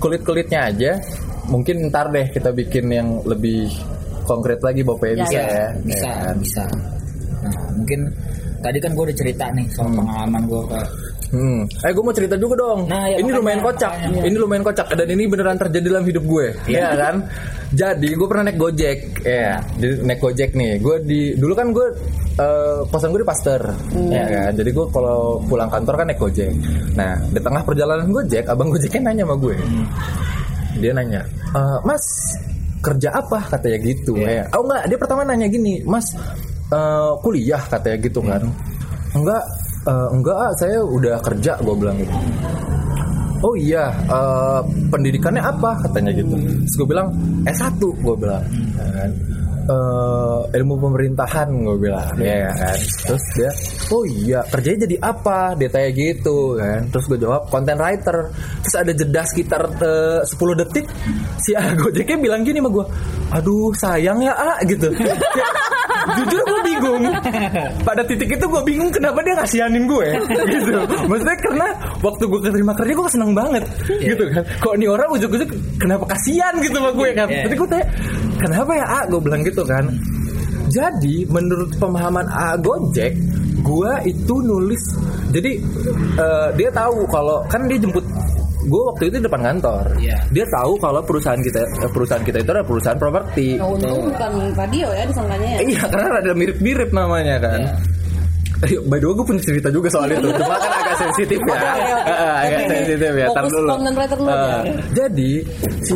[0.01, 0.91] kulit-kulitnya aja.
[1.45, 3.69] Mungkin ntar deh kita bikin yang lebih
[4.25, 5.45] konkret lagi Bapak ya, Ya, bisa ya.
[5.45, 5.67] ya.
[5.85, 6.35] bisa Ya kan?
[6.41, 6.63] bisa
[7.45, 7.99] nah mungkin
[8.59, 10.81] tadi kan gue udah cerita nih soal pengalaman gue ke
[11.35, 11.65] Hmm.
[11.83, 12.85] Eh gue mau cerita juga dong.
[12.85, 13.91] Nah, ya, ini makanya, lumayan kocak.
[13.97, 14.21] makanya.
[14.23, 16.47] Ini lumayan kocak dan ini beneran terjadi dalam hidup gue.
[16.69, 17.15] Iya kan?
[17.75, 18.99] Jadi gue pernah naik Gojek.
[19.25, 20.71] Ya, jadi naik Gojek nih.
[20.79, 21.87] Gue di dulu kan gue
[22.39, 23.63] eh, kosan gue di Pasteur.
[24.07, 24.51] Ya kan?
[24.53, 26.51] Jadi gue kalau pulang kantor kan naik Gojek.
[26.93, 29.55] Nah, di tengah perjalanan Gojek, abang Gojeknya nanya sama gue.
[30.79, 32.05] Dia nanya, "Eh, "Mas,
[32.79, 34.13] kerja apa?" katanya gitu.
[34.19, 34.45] Ya.
[34.55, 36.15] Oh enggak, dia pertama nanya gini, "Mas,
[36.71, 38.41] eh, kuliah?" katanya gitu kan.
[39.15, 39.43] Enggak,
[39.87, 42.15] eh, enggak, ah, saya udah kerja, gue bilang gitu.
[43.45, 46.33] Oh iya, eh, pendidikannya apa katanya gitu.
[46.33, 47.07] Terus gue bilang
[47.45, 48.43] S1, gue bilang.
[48.75, 49.11] Ya kan.
[49.65, 53.49] Eh, ilmu pemerintahan gue bilang ya kan terus dia
[53.89, 58.29] oh iya kerjanya jadi apa dia tanya gitu kan terus gue jawab content writer
[58.61, 60.85] terus ada jeda sekitar eh, 10 detik
[61.41, 62.85] si Gojeknya bilang gini sama gue
[63.33, 64.85] aduh sayang ya A gitu
[66.13, 67.03] jujur gue bingung.
[67.87, 70.07] Pada titik itu gue bingung kenapa dia ngasihanin gue
[70.53, 70.71] gitu.
[71.09, 71.67] Maksudnya karena
[72.01, 74.43] waktu gue keterima kerja gue seneng banget gitu kan.
[74.61, 75.49] Kok ini orang ujuk-ujuk
[75.81, 77.27] kenapa kasihan gitu sama gue kan?
[77.29, 77.41] Iya.
[77.49, 77.85] jadi gue tanya
[78.37, 78.99] kenapa ya A?
[79.09, 79.85] Gue bilang gitu kan.
[80.65, 83.13] Jadi menurut pemahaman A Gojek
[83.65, 84.83] gue itu nulis
[85.33, 85.57] jadi
[86.21, 88.05] eh, dia tahu kalau kan dia jemput
[88.65, 89.83] gue waktu itu di depan kantor.
[90.01, 90.17] Iya.
[90.33, 93.47] Dia tahu kalau perusahaan kita eh, perusahaan kita itu adalah perusahaan properti.
[93.61, 95.59] Nah, untung bukan radio ya disangkanya ya.
[95.61, 97.59] Iya, karena ada mirip-mirip namanya kan.
[97.61, 97.73] Iya.
[98.65, 100.31] Eh, By the way, gue punya cerita juga soal itu.
[100.31, 101.59] Cuma kan agak sensitif ya.
[102.07, 103.27] Eh, agak sensitif ya.
[103.35, 103.69] Tar fokus dulu.
[103.75, 104.59] content writer dulu ya.
[104.95, 105.31] Jadi
[105.83, 105.95] si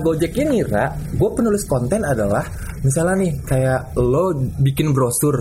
[0.00, 2.42] Gojek ini Ra, gue penulis konten adalah
[2.80, 4.32] misalnya nih kayak lo
[4.64, 5.36] bikin brosur.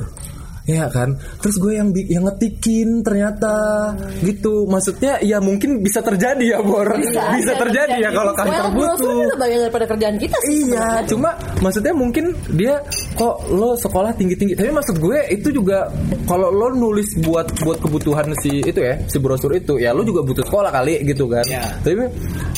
[0.70, 3.90] Iya kan, terus gue yang yang ngetikin ternyata
[4.22, 4.70] gitu.
[4.70, 9.26] Maksudnya ya mungkin bisa terjadi ya Bor, bisa, aja terjadi ya kalau kantor Well, butuh.
[9.26, 10.70] itu bagian daripada kerjaan kita sih.
[10.70, 11.34] Iya, cuma
[11.66, 12.86] maksudnya mungkin dia
[13.18, 14.54] kok lo sekolah tinggi-tinggi.
[14.54, 15.90] Tapi maksud gue itu juga
[16.30, 20.22] kalau lo nulis buat buat kebutuhan si itu ya, si brosur itu, ya lo juga
[20.22, 21.50] butuh sekolah kali gitu kan.
[21.50, 21.66] Iya.
[21.82, 22.06] Tapi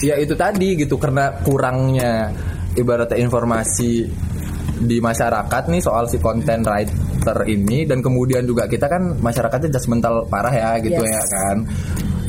[0.03, 2.27] ya itu tadi gitu karena kurangnya
[2.75, 4.07] ibaratnya informasi
[4.81, 10.25] di masyarakat nih soal si content writer ini dan kemudian juga kita kan masyarakatnya judgmental
[10.25, 11.13] parah ya gitu Yes.
[11.13, 11.57] ya kan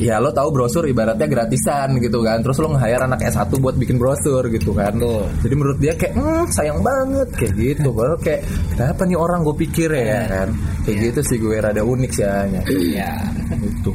[0.03, 2.43] ya lo tahu brosur ibaratnya gratisan gitu kan.
[2.43, 4.99] Terus lo nge-hire anak S1 buat bikin brosur gitu kan.
[4.99, 5.23] Betul.
[5.47, 7.27] jadi menurut dia kayak hmm, sayang banget.
[7.39, 7.89] Kayak gitu.
[7.95, 8.41] Baru kayak
[8.75, 10.47] kenapa nih orang gue pikir ya kan?
[10.83, 13.13] Kayak gitu sih gue rada unik sih hanya ya
[13.63, 13.93] itu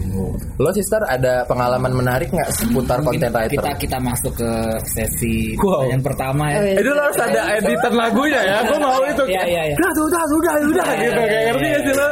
[0.59, 3.53] lo sister ada pengalaman menarik nggak seputar Mungkin content writer?
[3.59, 4.51] kita kita masuk ke
[4.87, 5.91] sesi Wow.
[5.91, 6.59] yang pertama ya.
[6.63, 6.75] Iya.
[6.81, 8.57] itu lo harus ada editan lagunya ya.
[8.65, 9.25] Gue mau itu.
[9.27, 9.77] Iya, iya, iya.
[9.77, 12.07] udah sudah sudah sudah gitu kayak ngerti gak sih lo?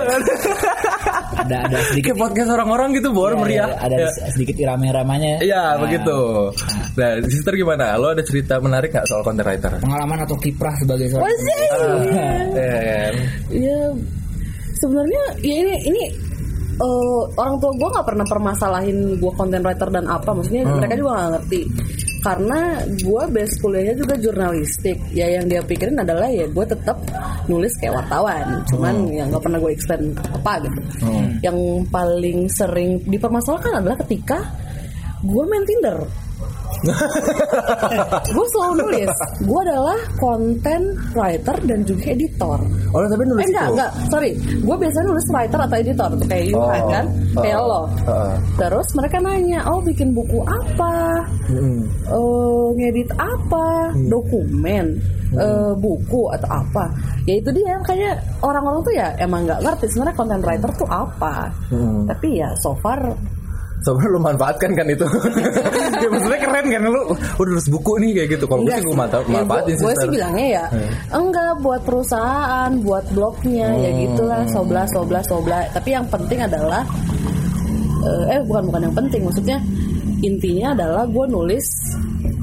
[1.37, 2.05] Ada ada sedikit.
[2.13, 4.11] kayak podcast orang-orang gitu bor ya, meriah ada Ya.
[4.29, 6.19] sedikit irama-iramanya Iya Nah, begitu.
[6.95, 7.95] Nah, sister gimana?
[7.95, 9.73] Lo ada cerita menarik nggak soal content writer?
[9.79, 11.65] pengalaman atau kiprah sebagai seorang Wah, sih.
[12.53, 13.15] Ya kan?
[13.51, 13.81] Ya
[14.77, 16.03] sebenarnya ya ini ini
[16.77, 21.11] eh, orang tua gue nggak pernah permasalahin gue content writer dan apa maksudnya mereka juga
[21.15, 21.61] nggak ngerti
[22.27, 24.99] karena gue base kuliahnya juga jurnalistik.
[25.15, 26.99] Ya yang dia pikirin adalah ya gue tetap
[27.47, 28.67] nulis kayak wartawan.
[28.67, 30.81] Cuman ya nggak pernah gue extend apa gitu.
[31.47, 34.43] Yang paling sering dipermasalahkan adalah ketika
[35.23, 36.26] gue main Tinder
[38.35, 39.11] gue selalu nulis.
[39.43, 42.59] Gue adalah content writer dan juga editor.
[42.93, 43.73] Oh, tapi nulis eh enggak itu?
[43.75, 43.91] enggak.
[44.09, 44.31] Sorry.
[44.61, 46.11] Gue biasanya nulis writer atau editor.
[46.27, 47.05] Kayak you Oh, kan?
[47.37, 47.81] oh, kayak lo.
[48.07, 48.35] oh.
[48.57, 50.95] terus mereka nanya oh bikin buku apa?
[51.53, 51.79] Mm-mm.
[52.07, 53.67] eh ngedit apa?
[53.93, 54.09] Hmm.
[54.09, 54.87] dokumen?
[55.27, 56.87] Eh, buku atau apa?
[57.27, 57.75] Ya itu dia.
[57.83, 61.51] Kayak orang-orang tuh ya emang nggak ngerti sebenarnya content writer tuh apa.
[61.67, 62.07] Hmm.
[62.07, 62.99] tapi ya so far
[63.77, 65.07] Sebenarnya lo manfaatkan kan itu.
[66.03, 67.03] ya, maksudnya keren kan lo.
[67.37, 68.45] Udah nulis buku nih kayak gitu.
[68.45, 70.01] Kalau gue gue mantap, manfaatin gue sister.
[70.01, 70.65] sih bilangnya ya
[71.13, 74.01] enggak buat perusahaan buat blognya ya Hmm.
[74.03, 76.83] gitulah sobla sobla sobla tapi yang penting adalah
[78.03, 79.59] eh, eh bukan bukan yang penting maksudnya
[80.19, 81.67] intinya adalah gue nulis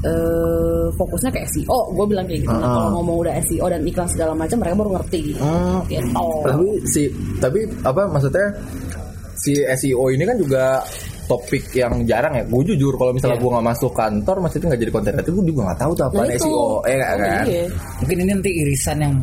[0.00, 4.08] eh, fokusnya ke SEO gue bilang kayak gitu nah, kalau ngomong udah SEO dan iklan
[4.08, 5.80] segala macam mereka baru ngerti Hmm.
[5.86, 7.02] gitu Tapi si
[7.38, 8.46] tapi apa maksudnya
[9.34, 10.80] si SEO ini kan juga
[11.24, 12.44] topik yang jarang ya.
[12.44, 15.60] Gue jujur kalau misalnya gue nggak masuk kantor, maksudnya nggak jadi konten kreatif, gue juga
[15.70, 16.46] nggak tahu tuh apa Nah, itu.
[16.46, 17.44] SEO, eh nggak kan?
[17.44, 17.64] Iya.
[18.00, 19.14] mungkin ini nanti irisan yang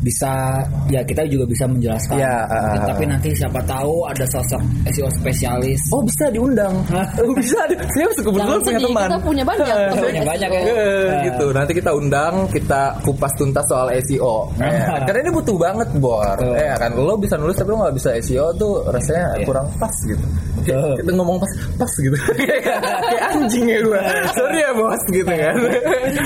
[0.00, 5.08] bisa ya kita juga bisa menjelaskan Mungkin, ah, tapi nanti siapa tahu ada sosok SEO
[5.12, 6.72] spesialis Oh bisa diundang,
[7.20, 7.60] oh, bisa.
[7.68, 9.08] Saya kebetulan punya teman.
[9.08, 9.66] kita punya banyak.
[10.00, 10.60] Punya banyak ya.
[10.64, 11.46] Eh, gitu.
[11.52, 14.48] Nanti kita undang, kita kupas tuntas soal SEO.
[14.58, 16.24] Ya, karena ini butuh banget, Bor.
[16.36, 16.54] Betul.
[16.56, 19.46] Ya kan, lo bisa nulis tapi lo nggak bisa SEO tuh rasanya Iya.
[19.46, 20.24] kurang pas gitu.
[20.60, 20.92] Betul.
[21.00, 22.16] kita ngomong pas, pas gitu.
[22.40, 24.00] Kayak anjing ya gue.
[24.34, 25.54] Sorry ya bos, gitu kan.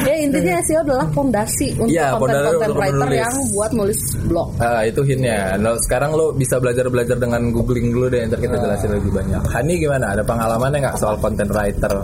[0.04, 4.52] ya intinya SEO adalah fondasi untuk Iya, fondasi konten-konten untuk writer yang buat nulis blog
[4.60, 5.56] Ah, itu hintnya.
[5.56, 9.42] Nah, sekarang lo bisa belajar-belajar dengan googling dulu deh, ntar kita jelasin lebih banyak.
[9.48, 10.12] Hani gimana?
[10.12, 11.94] Ada pengalamannya nggak soal content writer?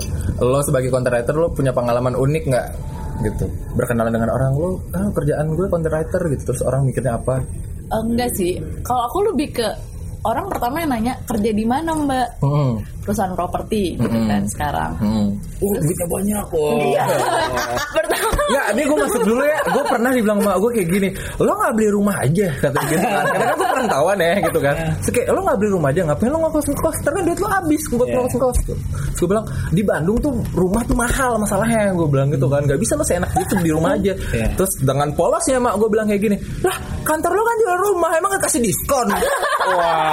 [0.41, 2.67] Lo sebagai content writer lo punya pengalaman unik nggak?
[3.21, 3.45] Gitu.
[3.77, 6.43] Berkenalan dengan orang lo, ah, kerjaan gue content writer gitu.
[6.53, 7.45] Terus orang mikirnya apa?
[7.91, 8.55] Eh, enggak sih
[8.87, 9.69] kalau aku lebih ke
[10.23, 12.77] orang pertama yang nanya kerja di mana mbak Hmm.
[13.01, 15.29] perusahaan properti gitu kan sekarang Hmm.
[15.59, 17.05] uh duitnya banyak kok Iya.
[17.97, 19.63] pertama Ya, ini gue masuk dulu ya.
[19.63, 23.23] Gue pernah dibilang sama gue kayak gini, lo nggak beli rumah aja kata gitu kan.
[23.23, 24.75] Karena kan gue perantauan ya gitu kan.
[24.99, 26.97] Terus kayak lo nggak beli rumah aja, ngapain lo ngekos ngekos?
[26.99, 28.15] Terus kan duit lo habis buat Iya.
[28.19, 28.59] ngekos ngekos.
[28.67, 31.95] Terus gue bilang di Bandung tuh rumah tuh mahal masalahnya.
[31.95, 34.13] Gue bilang gitu kan, nggak bisa lo seenak gitu di rumah aja.
[34.35, 34.47] Iya.
[34.59, 38.31] Terus dengan polosnya mak gue bilang kayak gini, lah kantor lo kan jual rumah, emang
[38.35, 39.07] gak kasih diskon?
[39.09, 40.10] Waduh,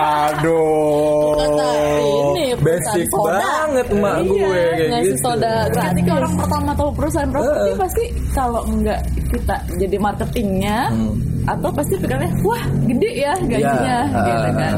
[1.38, 3.38] Kata ini, basic soda.
[3.38, 5.24] banget emak gue Iya, kayak ngasih gitu.
[5.24, 5.90] soda gratis.
[5.92, 7.78] Ketika orang pertama tahu perusahaan properti Heeh.
[7.78, 11.14] pasti kalau enggak kita jadi marketingnya Hmm.
[11.46, 14.76] atau pasti pikirnya wah gede ya gajinya Iya, gitu kan.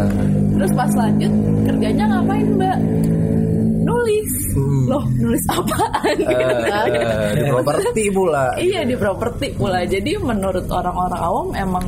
[0.52, 1.34] Terus pas lanjut
[1.66, 2.78] kerjanya ngapain mbak?
[3.82, 4.32] Nulis.
[4.50, 4.84] Hmm.
[4.88, 6.86] Loh nulis apaan gitu kan?
[6.90, 8.46] Eh, di properti pula.
[8.56, 9.80] Iya di properti pula.
[9.84, 11.86] Jadi menurut orang-orang awam emang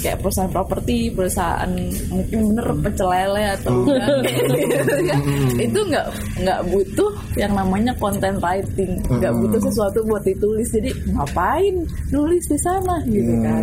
[0.00, 1.70] kayak perusahaan properti perusahaan
[2.08, 4.08] mungkin bener pecel lele atau enggak.
[4.70, 5.16] Gitu ya.
[5.60, 6.06] itu nggak
[6.44, 9.00] nggak butuh yang namanya content writing.
[9.08, 10.68] Nggak butuh sesuatu buat ditulis.
[10.72, 12.96] Jadi ngapain nulis di sana?
[13.04, 13.62] Gitu kan.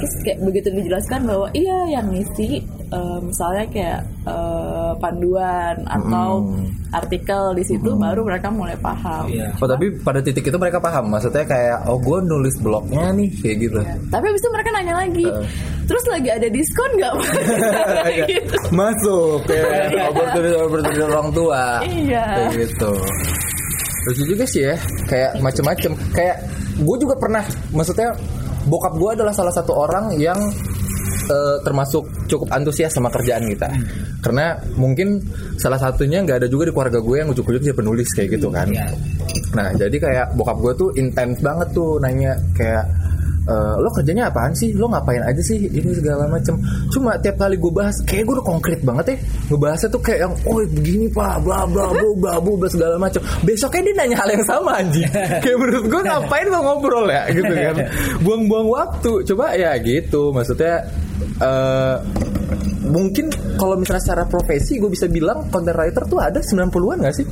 [0.00, 6.42] Terus kayak begitu dijelaskan bahwa iya yang ngisi eh, misalnya kayak eh, panduan atau
[6.90, 9.30] artikel di situ baru mereka mulai paham.
[9.30, 9.54] Iya.
[9.56, 11.06] Oh tapi pada titik itu mereka paham?
[11.06, 13.78] Maksudnya kayak Oh gue nulis blognya nih Kayak gitu.
[14.10, 15.26] Tapi habis itu mereka nanya lagi
[15.86, 17.14] terus lagi ada diskon nggak
[18.14, 18.24] Iya.
[18.26, 18.56] gitu.
[18.70, 19.66] Masuk ya
[20.10, 21.62] Opportunity opportunity orang tua.
[21.82, 22.24] Iya.
[22.26, 22.92] Kayak gitu.
[24.00, 24.74] Lucu juga sih ya
[25.06, 25.92] Kayak macem-macem.
[26.10, 26.36] Kayak
[26.78, 28.10] gue juga pernah Maksudnya
[28.60, 30.36] Bokap gue adalah salah satu orang yang
[31.30, 33.70] eh, termasuk cukup antusias sama kerjaan kita.
[34.18, 35.22] Karena mungkin
[35.56, 38.66] salah satunya nggak ada juga di keluarga gue yang ujuk-ujuk jadi penulis kayak gitu kan.
[38.66, 38.90] Iya.
[39.54, 42.84] Nah jadi kayak bokap gue tuh intens banget tuh nanya kayak
[43.44, 44.72] e, lo kerjanya apaan sih?
[44.76, 45.68] Lo ngapain aja sih?
[45.68, 46.56] Ini segala macem.
[46.92, 49.16] Cuma tiap kali gue bahas, kayak gue udah konkret banget ya.
[49.52, 53.20] Ngebahasnya tuh kayak yang, oh begini pak, bla bla bla bla bla bla segala macem.
[53.44, 55.08] Besoknya dia nanya hal yang sama anjing.
[55.44, 57.76] kayak menurut gue ngapain lo ngobrol ya gitu kan?
[58.24, 59.12] Buang-buang waktu.
[59.28, 60.32] Coba ya gitu.
[60.34, 60.74] Maksudnya
[61.40, 61.96] eh
[62.90, 67.26] mungkin kalau misalnya secara profesi gue bisa bilang content writer tuh ada 90-an gak sih?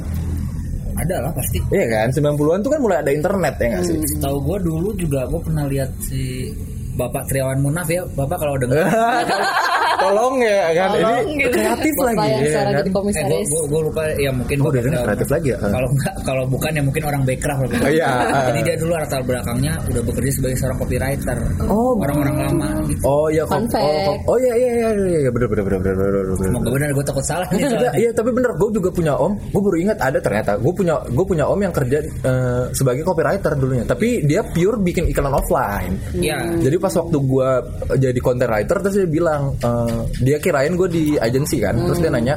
[0.98, 1.58] Ada lah pasti.
[1.70, 3.98] Iya kan, 90-an tuh kan mulai ada internet ya nggak sih?
[4.18, 6.50] Tahu gue dulu juga gue pernah lihat si
[6.98, 8.90] Bapak Triawan Munaf ya, Bapak kalau dengar
[9.98, 11.54] Tolong ya kan, Tolong ini gitu.
[11.54, 12.66] kreatif Bapak lagi yang ya kan.
[12.72, 15.58] jadi Eh, komisaris gue lupa ya mungkin Oh, gua udah udah- kreatif lagi ya?
[15.58, 17.68] Kalau enggak kalau bukan ya mungkin orang backcraft lah.
[17.78, 18.08] Oh, iya.
[18.48, 21.38] Jadi dia dulu latar belakangnya udah bekerja sebagai seorang copywriter.
[21.64, 23.00] Oh, orang-orang lama gitu.
[23.02, 26.24] Oh iya, kok- oh, oh iya iya iya iya iya, bener bener bener bener bener
[26.28, 26.46] bener.
[26.46, 27.60] Semoga benar gue takut salah nih.
[27.68, 30.94] Iya, iya tapi bener gue juga punya om gue baru ingat ada ternyata gue punya
[31.04, 35.94] gue punya om yang kerja eh, sebagai copywriter dulunya tapi dia pure bikin iklan offline
[36.12, 36.58] Iya.
[36.58, 37.48] jadi pas waktu gue
[37.96, 39.87] jadi content writer terus dia bilang eh,
[40.22, 41.74] dia kirain gue di agensi kan.
[41.76, 42.34] Terus dia nanya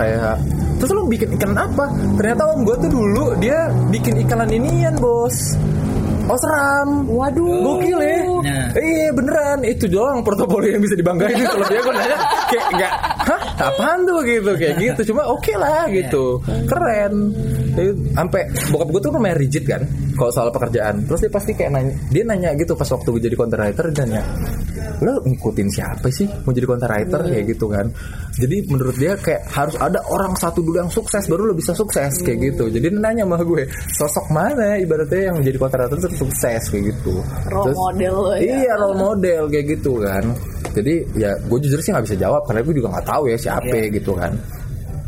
[0.00, 0.36] kayak
[0.80, 1.84] terus lo bikin iklan apa?
[2.16, 5.36] Ternyata om gue tuh dulu dia bikin iklan inian bos.
[6.30, 7.10] Osram.
[7.10, 7.58] Waduh.
[7.66, 8.18] Gokil ya.
[8.22, 8.66] Nah.
[8.78, 9.58] Iya beneran.
[9.66, 12.18] Itu doang portofolio yang bisa dibanggain Kalau dia gue nanya.
[12.46, 13.40] Kayak nggak Hah?
[13.66, 14.22] Apaan tuh?
[14.22, 15.00] Gitu Kayak gitu.
[15.10, 16.38] Cuma oke lah gitu.
[16.70, 17.34] Keren.
[17.74, 19.82] Jadi, Sampai Bokap gue tuh lumayan rigid kan
[20.20, 23.36] Kalau soal pekerjaan Terus dia pasti kayak nanya Dia nanya gitu Pas waktu gue jadi
[23.40, 24.22] content writer Dia nanya
[25.00, 27.88] Lo ngikutin siapa sih Mau jadi content writer Kayak gitu kan
[28.36, 32.20] Jadi menurut dia kayak Harus ada orang satu dulu yang sukses Baru lo bisa sukses
[32.20, 33.64] Kayak gitu Jadi dia nanya sama gue
[33.96, 37.16] Sosok mana Ibaratnya yang jadi content writer terus sukses Kayak gitu
[37.48, 38.38] Role Terus- model ya.
[38.60, 40.24] Iya role model kayak gitu kan.
[40.70, 43.76] Jadi ya gue jujur sih nggak bisa jawab karena gue juga nggak tahu ya siapa
[43.90, 44.32] gitu kan.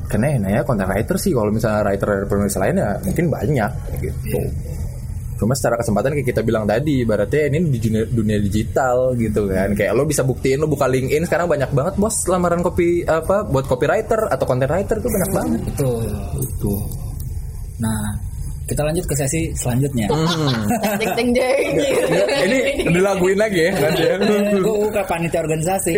[0.09, 3.71] Karena yang nanya content writer sih kalau misalnya writer dari penulis lain ya mungkin banyak
[4.01, 4.39] gitu.
[5.43, 9.75] Cuma secara kesempatan kayak kita bilang tadi, ibaratnya ini di dunia, dunia digital gitu kan.
[9.75, 13.67] Kayak lo bisa buktiin lo buka LinkedIn sekarang banyak banget bos lamaran kopi apa buat
[13.67, 15.61] copywriter atau content writer tuh banyak banget.
[15.67, 16.07] Betul.
[16.39, 16.75] Itu.
[17.83, 18.15] Nah,
[18.63, 20.07] kita lanjut ke sesi selanjutnya.
[20.09, 20.65] Hmm.
[20.97, 21.67] Ding ding ding.
[22.47, 24.03] ini dilaguin lagi ya nanti
[24.57, 25.93] gue buka panitia organisasi.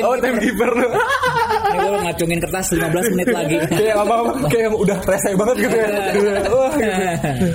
[0.00, 0.24] Oh, lu.
[0.24, 3.56] Ini gue ngacungin kertas 15 menit lagi.
[3.68, 4.14] kayak apa
[4.48, 5.88] kayak yang udah rese banget gitu ya.
[6.48, 7.46] Wah, gitu.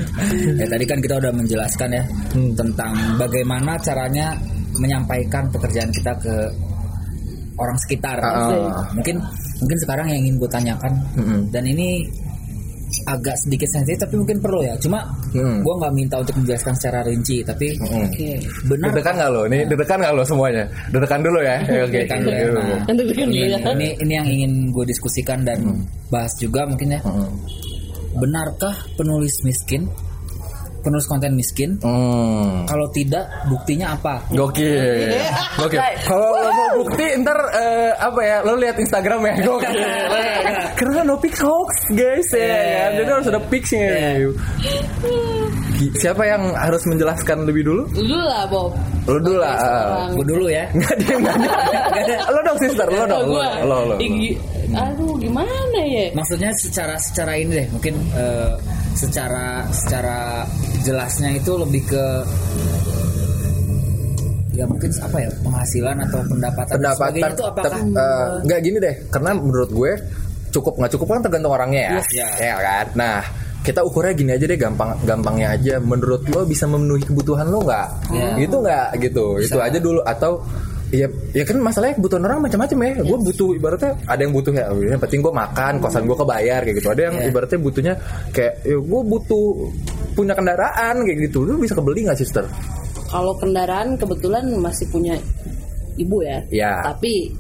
[0.58, 2.54] ya tadi kan kita udah menjelaskan ya Hmm.
[2.54, 4.38] tentang bagaimana caranya
[4.78, 6.36] menyampaikan pekerjaan kita ke
[7.58, 8.18] orang sekitar.
[8.22, 8.86] Ah.
[8.94, 9.18] Mungkin
[9.60, 11.40] mungkin sekarang yang ingin gue tanyakan Mm-mm.
[11.52, 12.08] dan ini
[13.06, 14.74] agak sedikit sensitif tapi mungkin perlu ya.
[14.82, 15.62] Cuma Mm.
[15.62, 18.02] gue nggak minta untuk menjelaskan secara rinci tapi Mm.
[18.10, 18.30] Oke.
[18.66, 19.42] benar Deg-degan nggak lo?
[19.46, 20.64] Ini deg-degan nggak lo semuanya?
[20.90, 21.56] Deg-degan dulu ya.
[21.86, 22.00] Oke.
[22.02, 22.50] Deg-degan dulu ya.
[22.50, 23.06] Nah, ini,
[23.54, 23.58] ya.
[23.74, 25.60] ini ini yang ingin gue diskusikan dan
[26.10, 27.02] bahas juga mungkin ya.
[27.06, 27.30] Mm.
[28.18, 29.86] Benarkah penulis miskin,
[30.82, 31.80] penulis konten miskin?
[31.80, 32.64] Hmm.
[32.66, 34.24] Kalau tidak, buktinya apa?
[34.32, 35.14] Gokil.
[35.60, 35.80] Gokil.
[36.04, 38.38] Kalau lo mau bukti ntar eh, apa ya?
[38.44, 39.34] Lo lihat Instagram ya.
[39.44, 39.80] Gokil.
[40.80, 42.48] Karena no pics hoax guys ya.
[42.48, 42.90] kan?
[43.04, 43.90] Jadi harus ada picsnya.
[45.80, 47.84] Gi- Siapa yang harus menjelaskan lebih dulu?
[47.96, 48.76] Lu lah Bob.
[49.08, 50.08] Lo dulu lah.
[50.12, 50.68] Gue dulu ya.
[50.72, 51.52] Nggak dia nggak ada.
[52.36, 53.28] Lo dong sister, lo dong.
[53.32, 53.96] Lo, lo,
[54.70, 56.14] Aduh gimana ya?
[56.14, 58.54] Maksudnya secara secara ini deh, mungkin eh,
[59.00, 60.44] secara secara
[60.84, 62.06] jelasnya itu lebih ke
[64.52, 68.96] ya mungkin apa ya penghasilan atau pendapatan, pendapatan itu apakah ter- eh, nggak gini deh
[69.08, 69.92] karena menurut gue
[70.52, 71.92] cukup nggak cukup kan tergantung orangnya ya.
[71.96, 72.36] Yes.
[72.44, 72.86] ya kan?
[73.00, 73.20] Nah
[73.64, 75.76] kita ukurnya gini aja deh gampang gampangnya aja.
[75.80, 77.88] Menurut lo bisa memenuhi kebutuhan lo nggak?
[78.12, 78.30] Ya.
[78.36, 78.88] itu nggak?
[79.00, 79.26] Gitu.
[79.40, 79.64] Itu Bisa.
[79.64, 80.00] aja dulu.
[80.04, 80.44] Atau
[80.90, 82.92] ya ya kan masalahnya kebutuhan orang macam-macam ya.
[83.06, 86.76] Gue butuh ibaratnya ada yang butuh ya yang penting gue makan kosan gue kebayar kayak
[86.82, 86.90] gitu.
[86.90, 87.26] Ada yang Ya.
[87.30, 87.94] ibaratnya butuhnya
[88.32, 89.46] kayak ya gue butuh
[90.14, 91.46] punya kendaraan kayak gitu.
[91.46, 92.46] Lu bisa kebeli nggak sister?
[93.10, 95.14] Kalau kendaraan kebetulan masih punya
[95.96, 96.38] ibu ya.
[96.50, 96.74] Ya.
[96.86, 97.34] Tapi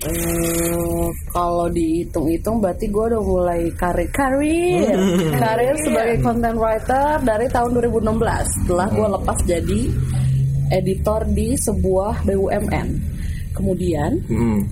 [0.00, 4.96] eh, kalau dihitung-hitung berarti gue udah mulai karir karir
[5.36, 9.80] karir sebagai content writer dari tahun 2016 setelah gue lepas jadi
[10.70, 12.88] editor di sebuah BUMN.
[13.52, 14.62] Kemudian Hmm.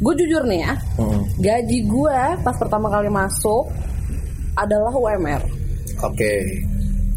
[0.00, 1.22] gue jujur nih ya, Hmm.
[1.36, 3.68] gaji gue pas pertama kali masuk
[4.56, 5.42] adalah UMR.
[6.00, 6.32] Oke.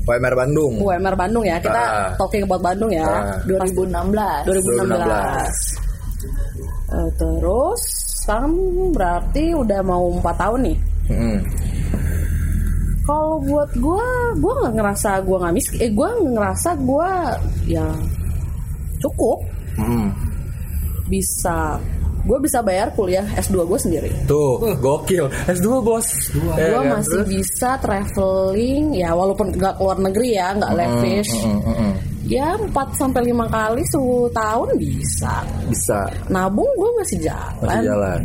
[0.03, 0.83] WMR Bandung.
[0.83, 1.63] UMR Bandung ya.
[1.63, 2.11] Kita Ah.
[2.19, 3.07] talking about Bandung ya.
[3.07, 3.39] Ah.
[3.47, 4.43] 2016.
[4.43, 5.55] 2016.
[6.91, 7.81] Eh, terus
[8.19, 8.51] sekarang
[8.91, 10.77] berarti udah mau 4 tahun nih.
[11.07, 11.39] Hmm.
[13.03, 14.05] Kalau buat gue,
[14.39, 15.79] gue nggak ngerasa gue nggak miskin.
[15.83, 17.09] Eh, gue ngerasa gue
[17.67, 17.87] ya
[19.03, 20.07] cukup Hmm.
[21.05, 21.75] bisa
[22.23, 24.07] gue bisa bayar kuliah S2 gue sendiri.
[24.23, 25.27] Tuh, gokil.
[25.43, 26.07] S2 bos.
[26.55, 26.95] Ya gue kan?
[26.95, 27.27] masih Terus?
[27.27, 31.93] bisa traveling ya walaupun nggak keluar negeri ya nggak lavish Hmm, hmm, hmm.
[32.23, 35.99] ya 4 sampai lima kali setahun bisa Bisa.
[36.29, 37.59] nabung gue masih jalan.
[37.61, 38.21] Masih jalan.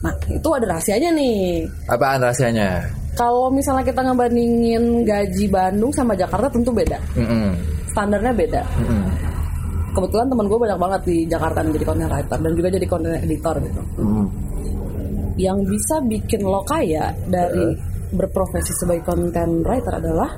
[0.00, 2.88] nah itu ada rahasianya nih Apaan rahasianya?
[3.12, 7.52] kalau misalnya kita ngebandingin gaji Bandung sama Jakarta tentu beda Hmm.
[7.86, 9.06] standarnya beda Hmm.
[9.92, 13.16] Kebetulan teman gue banyak banget di Jakarta yang jadi content writer dan juga jadi content
[13.20, 14.26] editor gitu Hmm.
[15.36, 17.76] yang bisa bikin lo kaya dari
[18.12, 20.30] berprofesi sebagai content writer adalah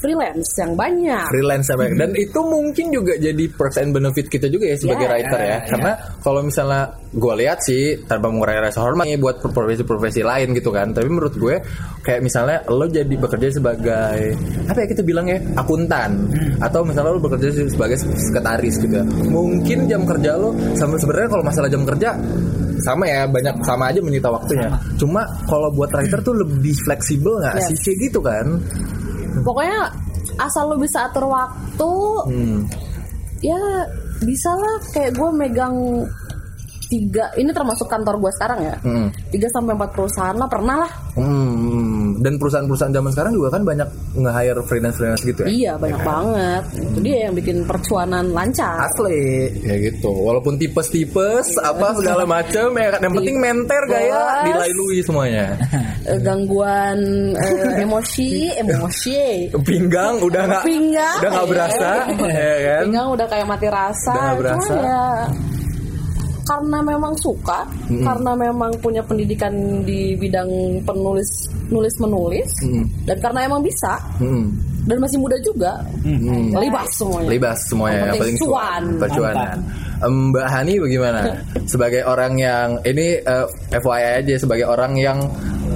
[0.00, 1.24] freelance yang banyak.
[1.28, 1.92] Freelance ya Bang.
[1.94, 5.58] dan itu mungkin juga jadi perks and benefit kita juga ya sebagai Ya, writer ya.
[5.68, 10.90] karena kalau misalnya gue lihat sih tanpa mengurangi rasa hormat buat profesi-profesi lain gitu kan.
[10.90, 11.60] Tapi menurut gue
[12.00, 14.32] kayak misalnya lo jadi bekerja sebagai
[14.64, 16.30] apa ya kita bilang ya akuntan.
[16.58, 19.04] Atau misalnya lo bekerja sebagai sekretaris gitu ya.
[19.26, 22.16] Mungkin jam kerja lo sama sebenarnya kalau masalah jam kerja
[22.80, 24.72] sama ya banyak sama aja menyita waktunya.
[24.96, 27.68] Cuma kalau buat writer tuh lebih fleksibel nggak Yes.
[27.68, 28.46] sih kayak gitu kan
[29.42, 29.80] pokoknya
[30.38, 31.92] asal lo bisa atur waktu
[32.30, 32.60] hmm.
[33.42, 33.60] ya
[34.20, 34.76] bisa lah.
[34.92, 35.76] Kayak gue megang
[36.90, 38.76] tiga ini termasuk kantor gue sekarang ya.
[38.82, 39.08] Hmm.
[39.30, 40.92] tiga sampai empat perusahaan lah pernah lah.
[41.14, 41.89] Hmm,
[42.20, 43.88] dan perusahaan-perusahaan zaman sekarang juga kan banyak
[44.20, 45.48] nge-hire freelance-freelance gitu ya?
[45.48, 50.10] iya banyak banget itu dia yang bikin percuanan lancar Asli, ya gitu.
[50.10, 53.00] Walaupun tipes-tipes, apa segala macem, ya kan.
[53.06, 55.56] Yang penting menter gaya, dilalui semuanya.
[56.00, 56.98] Eh, gangguan
[57.36, 59.18] eh, emosi emosi
[59.62, 61.52] Pinggang udah nggak, Pinggang, udah nggak iya.
[61.52, 61.90] berasa,
[62.24, 62.82] ya kan?
[62.88, 64.74] pinggang udah kayak mati rasa Udah Cuma berasa.
[64.80, 65.04] ya
[66.50, 69.54] karena memang suka karena memang punya pendidikan
[69.86, 70.50] di bidang
[70.82, 72.82] penulis nulis menulis Mm.
[73.06, 74.50] dan karena emang bisa Hmm.
[74.82, 76.50] dan masih muda juga Hmm.
[76.58, 78.82] libas semuanya Libas semuanya, Yang penting penting cuan.
[78.98, 79.58] Percuanan.
[80.00, 81.20] Mbak Hani bagaimana?
[81.72, 85.18] sebagai orang yang ini eh, FYI aja sebagai orang yang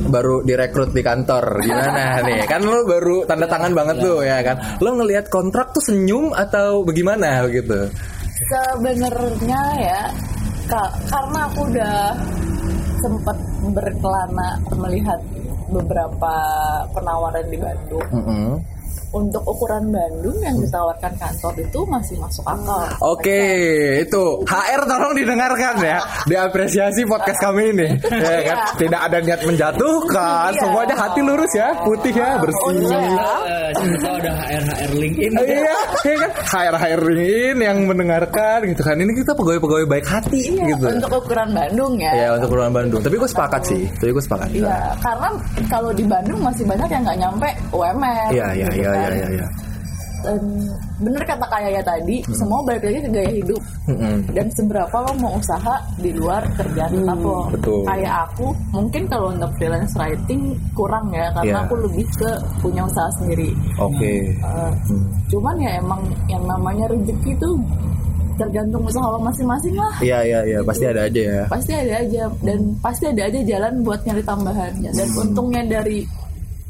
[0.04, 4.56] baru direkrut di kantor gimana nih kan lo baru tanda tangan banget tuh ya kan
[4.82, 7.86] lo ngelihat kontrak tuh senyum atau bagaimana gitu
[8.44, 10.00] sebenarnya ya
[10.64, 11.96] ka- karena aku udah
[12.98, 15.20] sempat berkelana melihat
[15.66, 16.34] beberapa
[16.92, 18.52] penawaran di Bandung Mm-mm.
[19.14, 22.82] Untuk ukuran Bandung yang ditawarkan kantor itu masih masuk akal.
[23.00, 23.40] Oke,
[24.02, 28.58] itu HR tolong didengarkan ya, diapresiasi podcast kami ini, ya kan?
[28.74, 30.60] Tidak ada niat menjatuhkan, Iya.
[30.60, 32.62] semuanya hati lurus ya, putih ya, bersih.
[32.66, 35.30] Untuk Eh, siapa tahu ada HR HR LinkedIn.
[35.34, 35.74] Iya,
[36.04, 36.30] iya kan?
[36.44, 38.96] HR HR ini yang mendengarkan gitu kan.
[38.96, 40.84] Ini kita pegawai-pegawai baik hati Iya, gitu.
[40.90, 42.12] untuk ukuran Bandung ya.
[42.12, 43.00] Ya untuk Ruang Bandung.
[43.00, 43.82] Tapi gue sepakat sih.
[43.94, 44.48] Tapi gue sepakat.
[44.50, 45.28] Iya, karena
[45.68, 48.28] kalau di Bandung masih banyak yang nggak nyampe UMR.
[48.32, 49.12] Iya, iya, gitu iya, kan.
[49.12, 49.48] iya, iya, iya.
[50.24, 50.40] Dan
[51.04, 53.60] bener kata Kayaya tadi, semua balik lagi ke gaya hidup.
[53.84, 54.24] Mm-mm.
[54.32, 57.44] Dan seberapa lo mau usaha di luar kerjaan tetap lo.
[57.52, 57.84] betul.
[57.84, 60.40] Kayak aku, mungkin kalau untuk freelance writing
[60.72, 61.68] kurang ya, karena Iya.
[61.68, 63.52] aku lebih ke punya usaha sendiri.
[63.76, 64.32] Oke.
[64.32, 65.04] Eh, Hmm.
[65.28, 67.50] Cuman ya emang yang namanya rezeki itu
[68.34, 69.92] tergantung usaha lo masing-masing lah.
[70.00, 70.58] Iya, iya, iya.
[70.64, 71.42] Pasti ada aja ya.
[71.46, 75.20] pasti ada aja dan pasti ada aja jalan buat nyari tambahan dan Hmm.
[75.20, 76.00] untungnya dari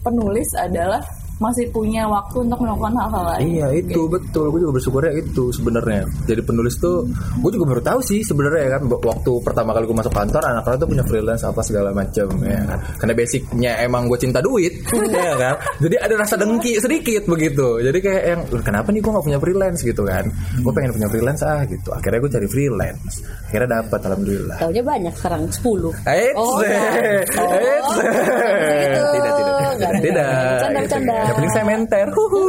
[0.02, 1.00] penulis adalah
[1.44, 6.02] masih punya waktu untuk melakukan hal-hal lain Iya itu betul, gue juga bersyukurnya itu sebenarnya.
[6.24, 7.04] Jadi penulis tuh,
[7.38, 10.88] gue juga baru tahu sih sebenarnya kan waktu pertama kali gue masuk kantor anak-anak tuh
[10.88, 12.78] punya freelance apa segala macam ya kan.
[12.96, 14.72] Karena basicnya emang gue cinta duit,
[15.12, 15.54] ya kan.
[15.78, 17.82] Jadi ada rasa dengki sedikit begitu.
[17.82, 20.24] Jadi kayak yang "Loh, kenapa nih gue nggak punya freelance gitu kan?
[20.58, 21.92] Gue pengen punya freelance ah gitu.
[21.92, 23.14] Akhirnya gue cari freelance.
[23.50, 24.56] Akhirnya dapat alhamdulillah.
[24.56, 27.92] Taunya banyak sekarang 10 Eits, Oh, eits, Oh, eits.
[27.94, 29.04] gitu.
[29.04, 29.33] tidak, tidak,
[29.74, 31.14] Enggak, tidak, bercanda.
[31.14, 32.06] Yang penting saya menter.
[32.14, 32.42] Huhu.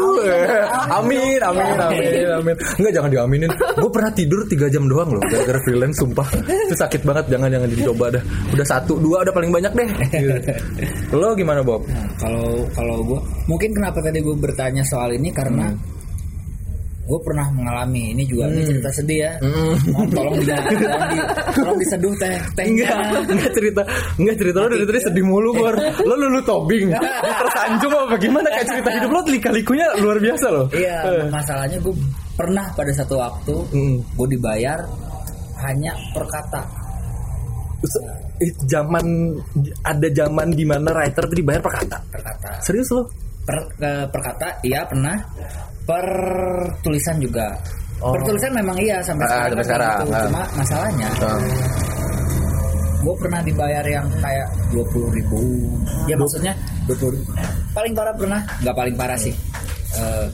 [0.94, 2.56] Amin, amin, amin, amin.
[2.78, 3.50] Enggak jangan diaminin.
[3.54, 6.28] Gue pernah tidur 3 jam doang loh gara-gara freelance sumpah.
[6.46, 8.24] Itu sakit banget, jangan jangan dicoba dah.
[8.54, 9.90] Udah satu, dua udah paling banyak deh.
[11.14, 11.86] Lo gimana Bob?
[11.90, 13.20] Nah, kalau kalau gue
[13.50, 15.74] mungkin kenapa tadi gue bertanya soal ini karena
[17.06, 19.32] gue pernah mengalami ini juga ini cerita sedih ya
[19.88, 21.18] mohon tolong di, tolong, di,
[21.54, 23.82] tolong diseduh teh tehnya Enggak, enggak cerita,
[24.18, 25.76] enggak cerita lo dari tadi sedih mulu Bor.
[26.02, 26.90] Lo lulu tobing,
[27.22, 30.66] tersanjung apa gimana kayak cerita hidup lo lika-likunya luar biasa loh.
[30.74, 30.98] iya
[31.28, 31.94] masalahnya gue
[32.34, 33.96] pernah pada satu waktu Hmm.
[34.02, 34.82] gue dibayar
[35.62, 36.62] hanya per kata
[37.86, 38.02] Se-
[38.40, 39.06] eh, Zaman
[39.80, 41.98] ada zaman di mana writer tuh dibayar per kata.
[42.10, 43.06] per kata Serius lo?
[43.46, 45.14] per, ke- per kata iya pernah
[45.86, 46.06] per
[46.82, 47.54] tulisan juga
[47.96, 48.12] Oh.
[48.12, 50.12] per tulisan memang iya sampai Ah, sekarang, sampai kan sekarang, gitu.
[50.12, 50.24] ah.
[50.28, 51.08] cuma masalahnya
[52.98, 55.38] gue pernah dibayar yang kayak dua puluh ribu
[56.04, 57.22] ya maksudnya dua puluh
[57.72, 59.32] paling parah pernah nggak paling parah sih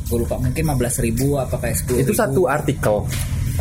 [0.01, 2.17] gue lupa mungkin 15 ribu apa kayak 10 Itu ribu.
[2.17, 2.95] satu artikel.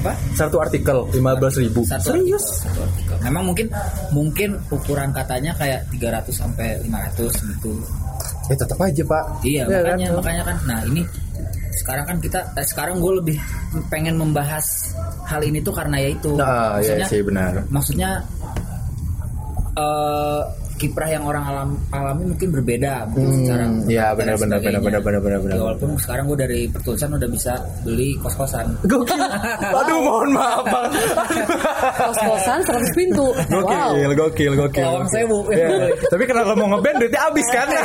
[0.01, 1.21] apa Satu artikel 15
[1.61, 1.85] ribu.
[1.85, 2.41] satu Serius?
[2.41, 3.17] artikel, satu artikel.
[3.21, 3.67] memang mungkin
[4.09, 7.73] mungkin ukuran katanya kayak 300 sampai 500 gitu
[8.49, 9.25] Ya tetap aja pak.
[9.43, 10.17] Iya, Ya, makanya kan?
[10.17, 10.57] makanya kan.
[10.67, 11.01] Nah ini
[11.81, 13.37] sekarang kan kita eh, sekarang gue lebih
[13.89, 14.93] pengen membahas
[15.25, 16.37] hal ini tuh karena ya itu.
[16.37, 17.53] Nah, iya maksudnya, sih benar.
[17.73, 18.11] maksudnya
[19.81, 20.43] eh
[20.81, 25.21] kiprah yang orang alam, alami mungkin berbeda mungkin secara iya, dan benar, benar, benar, benar,
[25.21, 25.53] benar, benar.
[25.53, 27.53] Ya, walaupun sekarang gue dari pertulisan udah bisa
[27.85, 28.65] beli kos-kosan.
[28.89, 29.21] Gokil.
[29.85, 30.89] Aduh mohon maaf bang.
[32.09, 33.29] Kos-kosan 100 pintu.
[33.53, 33.93] Wow.
[33.93, 34.85] Gokil, gokil, gokil.
[34.89, 35.45] Lawang sewu.
[35.53, 35.93] Iya.
[36.09, 37.69] Tapi karena lo mau ngeband duitnya habis kan?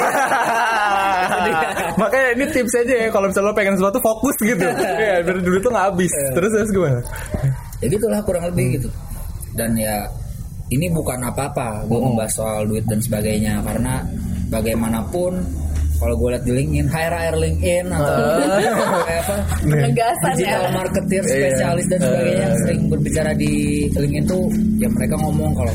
[2.01, 4.63] Makanya ini tips aja ya kalau misalnya lo pengen sesuatu fokus gitu.
[4.65, 6.11] Iya, biar duit tuh nggak habis.
[6.31, 6.99] Terus terus gimana?
[7.83, 8.75] ya gitulah kurang lebih Hmm.
[8.79, 8.89] gitu.
[9.55, 10.07] Dan ya
[10.67, 12.07] ini bukan apa-apa gue Hmm.
[12.09, 14.01] membahas soal duit dan sebagainya karena
[14.49, 15.37] bagaimanapun
[15.95, 18.03] kalau gue lihat di LinkedIn, hire hire LinkedIn atau
[19.07, 20.35] kayak apa Penegasan ya.
[20.35, 21.31] digital marketer Iya.
[21.31, 23.53] spesialis dan sebagainya yang sering berbicara di
[23.89, 24.43] LinkedIn tuh
[24.75, 25.71] ya mereka ngomong kalau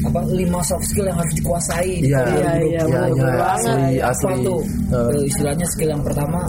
[0.00, 2.62] apa lima soft skill yang harus dikuasai di Iya, iya, 2020.
[2.62, 3.50] iya, iya, banget.
[3.50, 4.46] asli, apa asli.
[4.46, 4.60] tuh.
[4.94, 6.40] Eh, istilahnya skill yang pertama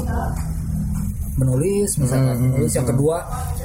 [1.35, 3.17] menulis misalkan Hmm, menulis yang kedua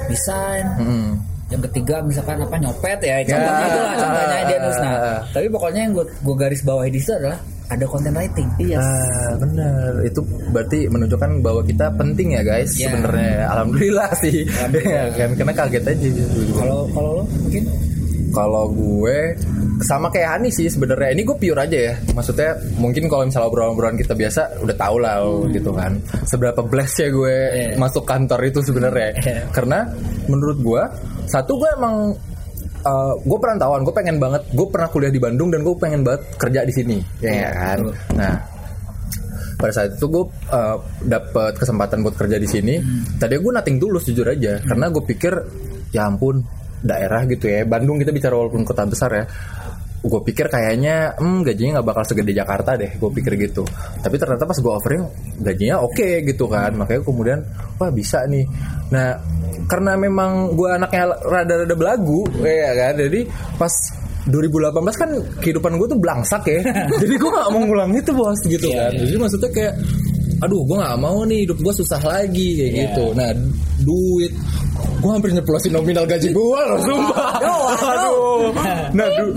[0.07, 1.11] desain Hmm.
[1.45, 3.67] Yang ketiga misalkan apa nyopet ya contohnya Ya.
[3.67, 5.19] itu lah contohnya dia nulis nah Ah.
[5.29, 8.77] tapi pokoknya yang gue gue garis bawahi di situ adalah ada content writing Iya.
[8.77, 9.91] Ah, benar.
[10.01, 10.21] Itu
[10.51, 12.77] berarti menunjukkan bahwa kita penting ya guys.
[12.77, 12.93] Iya.
[12.93, 14.45] Sebenarnya alhamdulillah sih.
[14.45, 14.93] Alhamdulillah.
[14.93, 16.07] Iya kan karena kaget aja.
[16.55, 17.65] kalau kalau lo mungkin
[18.27, 19.31] Kalau gue
[19.79, 21.15] sama kayak Hani sih sebenarnya.
[21.15, 21.93] Ini gue pure aja ya.
[22.11, 25.95] Maksudnya mungkin kalau misalnya obrolan-obrolan kita biasa udah tau lah lo, gitu kan.
[26.21, 27.79] Seberapa blessed ya gue Iya.
[27.79, 29.09] masuk kantor itu sebenarnya.
[29.15, 29.39] Iya.
[29.49, 29.87] Karena
[30.27, 30.83] menurut gue
[31.25, 31.95] satu gue emang
[32.85, 36.21] uh, gue perantauan, gue pengen banget, gue pernah kuliah di Bandung dan gue pengen banget
[36.37, 37.77] kerja di sini, ya kan.
[37.81, 37.93] betul.
[38.15, 38.35] Nah,
[39.55, 42.75] pada saat itu gue uh, dapet kesempatan buat kerja di sini.
[43.17, 45.33] Tadi gue nating tulus jujur aja, karena gue pikir
[45.91, 46.45] ya ampun
[46.85, 49.25] daerah gitu ya, Bandung kita bicara walaupun kota besar ya.
[50.05, 53.65] Gue pikir kayaknya hmm, gajinya nggak bakal segede Jakarta deh, gue pikir gitu.
[53.99, 55.03] Tapi ternyata pas gue offering
[55.41, 57.39] gajinya oke gitu kan, makanya kemudian
[57.81, 58.45] wah bisa nih.
[58.93, 59.17] Nah
[59.65, 63.25] karena memang gue anaknya rada-rada belagu, ya kan, jadi
[63.57, 63.73] pas
[64.25, 65.09] 2018 kan
[65.41, 66.59] kehidupan gue tuh belangsak ya
[67.01, 69.01] jadi gue gak mau ngulang itu bos gitu Iya, kan iya.
[69.05, 69.73] jadi maksudnya kayak
[70.37, 72.81] aduh gue gak mau nih hidup gue susah lagi kayak Iya.
[72.89, 73.05] gitu.
[73.13, 73.29] Nah
[73.81, 74.33] duit.
[74.95, 77.29] Gue hampir nyeplosin nominal gaji gue loh sumpah.
[77.93, 78.51] Aduh.
[78.91, 79.35] Nah du-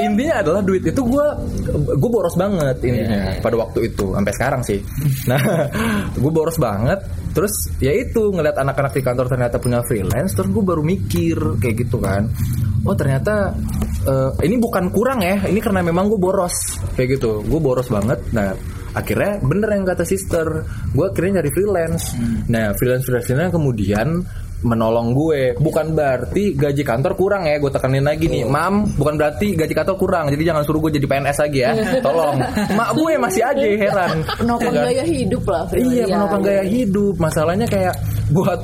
[0.00, 1.26] intinya adalah duit itu gue
[1.70, 3.40] gue boros banget intinya Iya.
[3.40, 4.78] pada waktu itu sampai sekarang sih.
[5.26, 5.40] Nah
[6.22, 6.98] gue boros banget
[7.30, 11.86] terus ya itu ngeliat anak-anak di kantor ternyata punya freelance terus gue baru mikir kayak
[11.86, 12.26] gitu kan.
[12.82, 13.52] Oh ternyata
[14.02, 17.44] eh, ini bukan kurang ya ini karena memang gue boros kayak gitu.
[17.44, 18.50] Gue boros banget nah
[18.90, 22.04] akhirnya bener yang kata sister gue akhirnya nyari freelance.
[22.50, 24.22] Nah freelance freelance kemudian
[24.60, 29.54] menolong gue bukan berarti gaji kantor kurang ya gue tekanin lagi nih mam bukan berarti
[29.54, 32.36] gaji kantor kurang jadi jangan suruh gue jadi PNS lagi ya tolong
[32.72, 34.86] mak gue masih aja heran Penopang Ya kan?
[34.86, 35.64] gaya hidup lah.
[35.70, 37.14] Iya, Iya, menopang gaya hidup.
[37.18, 37.94] Masalahnya kayak
[38.30, 38.60] buat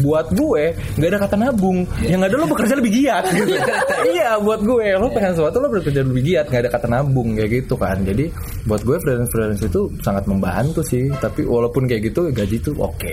[0.00, 1.78] buat gue nggak ada kata nabung.
[2.00, 3.52] Yang ada lo bekerja lebih giat gitu.
[4.14, 7.50] iya, buat gue lo pengen sesuatu lo bekerja lebih giat, nggak ada kata nabung kayak
[7.60, 7.98] gitu kan.
[8.00, 8.30] Jadi
[8.64, 11.10] buat gue freelance freelance itu sangat membantu sih.
[11.10, 13.12] Tapi walaupun kayak gitu gaji tuh oke,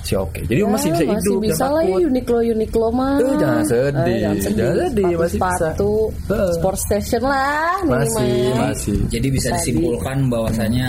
[0.00, 0.40] sih oke.
[0.46, 1.40] Jadi Ya, masih bisa masih hidup.
[1.42, 1.96] bisa lah ya.
[2.06, 3.16] Uniqlo Uniqlo mah.
[3.18, 4.02] Eh, jangan sedih.
[4.06, 4.58] Eh, jangan sedih.
[4.60, 5.92] Jangan sedih, sepatu, masih sepatu,
[6.58, 8.56] sport station lah Masih, minimal.
[8.70, 8.98] masih.
[9.08, 10.88] jadi bisa Bisa disimpulkan bahwasanya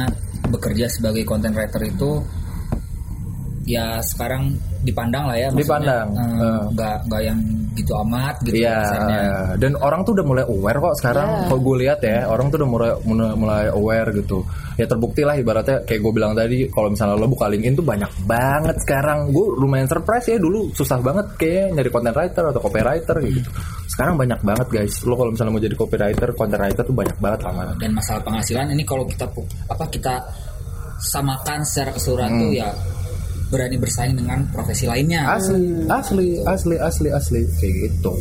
[0.50, 2.12] bekerja sebagai content writer itu
[3.64, 6.62] ya sekarang dipandang lah ya maksudnya, Dipandang, eh, eh.
[6.74, 7.40] nggak nggak yang
[7.72, 9.22] gitu amat gitu Iya, rasanya.
[9.56, 11.30] dan orang tuh udah mulai aware kok sekarang.
[11.32, 11.44] Iya.
[11.48, 12.92] Kalau gue lihat ya, orang tuh udah mulai
[13.32, 14.44] mulai, aware gitu.
[14.76, 18.12] Ya terbukti lah ibaratnya kayak gue bilang tadi, kalau misalnya lo buka LinkedIn tuh banyak
[18.28, 19.32] banget sekarang.
[19.32, 23.50] Gue lumayan surprise ya dulu susah banget kayak nyari content writer atau copywriter gitu.
[23.88, 24.94] Sekarang banyak banget guys.
[25.08, 27.76] Lo kalau misalnya mau jadi copywriter, content writer tuh banyak banget lamaran.
[27.80, 29.24] dan masalah penghasilan ini kalau kita
[29.72, 30.14] apa kita
[31.02, 32.42] samakan secara keseluruhan Hmm.
[32.44, 32.70] tuh ya
[33.52, 35.28] berani bersaing dengan profesi lainnya.
[35.30, 38.12] Asli, asli, asli, asli, asli kayak gitu.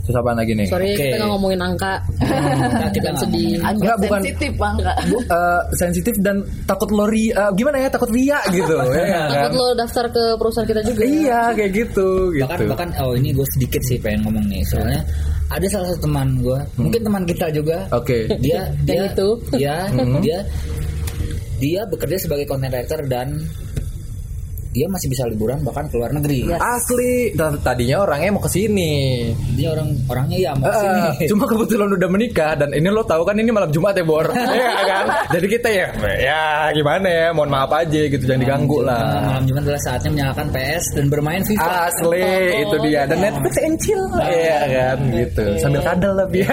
[0.00, 0.66] Terus apa lagi nih?
[0.66, 1.06] Sorry Oke.
[1.06, 1.92] kita nggak ngomongin angka.
[2.18, 3.62] Nah, kita sedih.
[3.62, 4.18] Enggak, bukan.
[4.18, 4.96] sensitif bang enggak
[5.30, 9.28] Eh, sensitif dan takut lo ri- eh, gimana ya takut ria gitu ya kan?
[9.30, 11.00] Takut lo daftar ke perusahaan kita juga.
[11.00, 14.98] iya kayak gitu gitu bahkan bahkan oh ini gue sedikit sih pengen ngomong nih soalnya
[15.46, 19.28] ada salah satu teman gue mungkin teman kita juga oke dia dia Yang itu.
[19.52, 19.74] dia
[20.18, 20.38] dia
[21.60, 23.36] dia bekerja sebagai content writer dan
[24.70, 26.46] dia masih bisa liburan bahkan ke luar negeri.
[26.46, 26.62] Yes.
[26.62, 27.34] asli.
[27.34, 28.92] Dan tadinya orangnya mau ke sini
[29.54, 31.26] dia orang orangnya ya mau sini.
[31.30, 34.30] Cuma kebetulan udah menikah dan ini lo tahu kan ini malam Jumat ya Bor?
[34.60, 35.04] Iya kan?
[35.34, 39.22] Jadi kita ya ya gimana ya mohon maaf aja gitu jangan diganggu Malam- lah.
[39.26, 41.70] Malam Jumat adalah saatnya menyalakan PS dan bermain FIFA.
[41.90, 42.26] Asli
[42.62, 43.00] itu dia.
[43.04, 44.04] Dan Netflix and chill.
[44.16, 45.44] Iya kan gitu.
[45.58, 46.38] Sambil kadal tapi.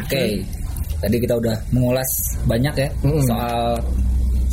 [0.00, 0.24] Oke,
[1.00, 2.10] tadi kita udah mengulas
[2.44, 3.22] banyak ya Mm-mm.
[3.24, 3.78] soal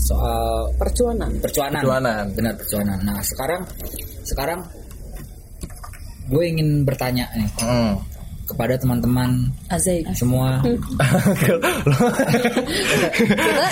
[0.07, 1.31] soal Percuanan.
[1.37, 1.81] percuanan.
[1.83, 2.23] Percuanan.
[2.31, 2.97] Benar percuanan.
[3.03, 3.61] Nah sekarang
[4.23, 4.59] sekarang
[6.27, 7.99] gue ingin bertanya nih Hmm.
[8.43, 10.03] kepada teman-teman Azai.
[10.13, 10.59] semua.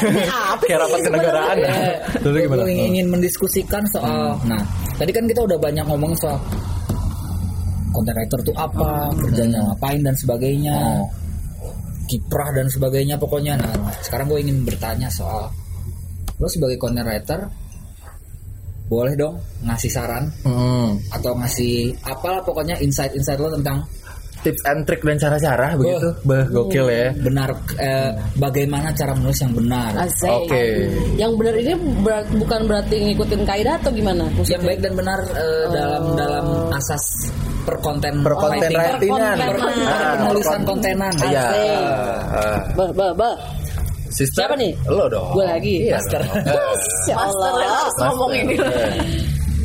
[0.05, 1.75] Ini apa kayak rapat kenegaraan ya
[2.19, 4.35] Terus gimana gue ingin, ingin mendiskusikan soal.
[4.43, 4.59] Nah
[4.95, 6.35] tadi kan kita udah banyak ngomong soal
[7.91, 10.77] content writer tuh apa, kerjanya ngapain dan sebagainya.
[12.05, 15.49] kiprah dan sebagainya pokoknya nah sekarang gue ingin bertanya soal
[16.35, 17.39] lo sebagai content writer
[18.85, 20.93] boleh dong ngasih saran Hmm.
[21.09, 21.73] atau ngasih
[22.03, 23.81] apalah pokoknya insight-insight lo tentang
[24.41, 29.57] tips and trick dan cara-cara begitu bah gokil ya benar eh, bagaimana cara menulis yang
[29.57, 29.89] benar.
[30.21, 30.85] Oke.
[31.17, 34.29] Yang benar ini ber- bukan berarti ngikutin kaidah atau gimana?
[34.45, 37.01] yang baik dan benar eh, dalam dalam asas
[37.65, 39.09] perkonten per konten writing.
[39.09, 41.45] writingan Per- per- Ah, penulisan per- kontenan iya.
[42.77, 43.33] Bah, bah, bah.
[44.15, 44.71] Sister Siapa nih?
[44.87, 45.75] lo dong Gue lagi.
[45.83, 46.21] iya Master.
[46.21, 46.35] dong.
[47.09, 47.51] Ya Allah.
[47.53, 48.05] Master.
[48.07, 48.55] ngomong ini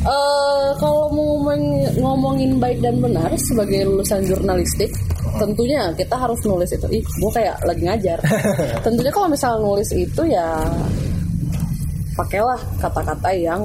[0.01, 4.89] Eh, kalau mau ngomong- ngomongin baik dan benar sebagai lulusan jurnalistik,
[5.37, 6.87] tentunya kita harus nulis itu.
[6.91, 8.17] Ih, gue kayak lagi ngajar.
[8.85, 10.57] tentunya kalau misal nulis itu ya
[12.11, 13.61] pakailah kata-kata yang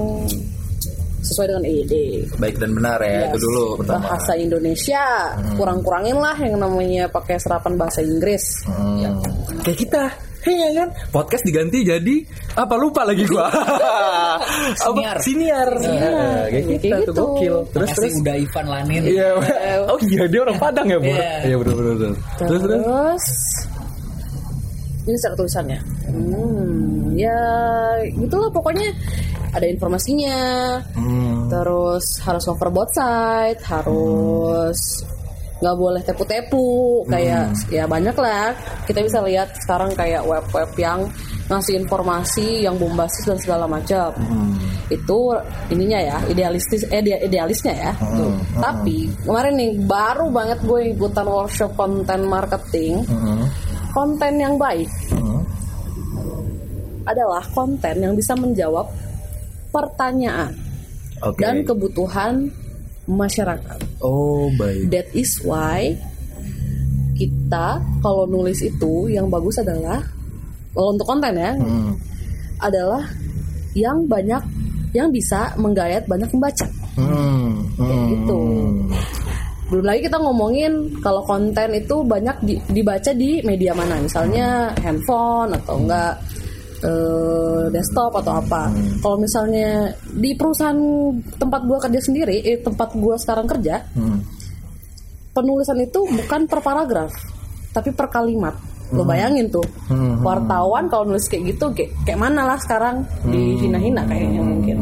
[1.19, 1.93] sesuai dengan EYD.
[2.37, 3.27] baik dan benar ya Yes.
[3.27, 5.03] itu dulu pertama Bahasa Indonesia,
[5.57, 8.61] kurang-kurangin lah yang namanya pakai serapan bahasa Inggris.
[8.63, 9.19] Hmm.
[9.59, 10.03] kayak kita
[10.47, 12.15] Iya kan podcast diganti jadi
[12.55, 13.51] apa lupa lagi gua
[14.79, 15.17] Siniar.
[15.19, 17.11] siniar Nah, kayak tuh gitu.
[17.13, 19.29] gokil terus Makasih terus udah Ivan Lanin iya
[19.91, 21.31] oh iya dia orang Padang ya bu Iya.
[21.43, 22.13] iya betul betul betul.
[22.39, 23.25] terus terus
[25.03, 25.79] ini cara tulisannya.
[26.11, 27.39] Hmm, ya
[28.11, 28.91] gitulah pokoknya
[29.51, 30.39] ada informasinya.
[30.91, 31.47] Hmm.
[31.47, 34.79] Terus harus cover both side, harus
[35.57, 38.53] nggak boleh tepu-tepu kayak ya banyak lah.
[38.85, 41.09] Kita bisa lihat sekarang kayak web-web yang
[41.47, 44.13] ngasih informasi yang bombastis dan segala macam.
[44.87, 45.33] Itu
[45.73, 47.91] ininya ya idealistis eh dia- idealisnya ya.
[47.97, 48.33] Tuh.
[48.61, 53.01] tapi kemarin nih baru banget gue ikutan workshop konten marketing.
[53.07, 53.45] Hmm.
[53.97, 54.85] konten yang baik.
[55.09, 55.41] Hmm.
[57.07, 58.83] adalah konten yang bisa menjawab
[59.71, 60.51] pertanyaan
[61.23, 61.39] oke.
[61.39, 62.51] dan kebutuhan
[63.07, 63.79] masyarakat.
[63.99, 65.95] oh baik That is why
[67.17, 67.67] kita
[67.99, 70.03] kalau nulis itu yang bagus adalah
[70.71, 71.97] kalau untuk konten ya Hmm.
[72.59, 73.01] adalah
[73.73, 74.41] yang banyak
[74.93, 76.67] yang bisa menggayat banyak pembaca.
[76.93, 77.65] Hmm.
[77.77, 78.05] Hmm.
[78.09, 78.41] gitu.
[79.67, 80.71] Belum lagi kita ngomongin
[81.03, 86.15] kalau konten itu banyak di- dibaca di media mana, misalnya handphone atau enggak
[86.79, 88.69] eh, desktop atau apa.
[88.97, 90.77] Kalau misalnya di perusahaan
[91.35, 94.21] tempat gua kerja sendiri, eh, tempat gua sekarang kerja, Hmm.
[95.31, 97.13] penulisan itu bukan per paragraf,
[97.71, 98.53] tapi per kalimat.
[98.87, 100.23] Lo bayangin tuh, Hmm.
[100.23, 104.77] wartawan kalau nulis kayak gitu, kayak, kayak mana lah sekarang dihina-hina kayaknya mungkin.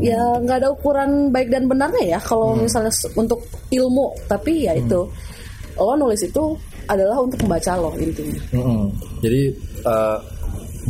[0.00, 4.72] Ya nggak ada ukuran baik dan benarnya ya kalau misalnya s- untuk ilmu, tapi ya
[4.72, 5.04] itu
[5.76, 8.40] lo nulis itu adalah untuk membaca lo intinya.
[8.52, 8.88] Mm-mm.
[9.20, 9.42] Jadi
[9.80, 10.16] eh,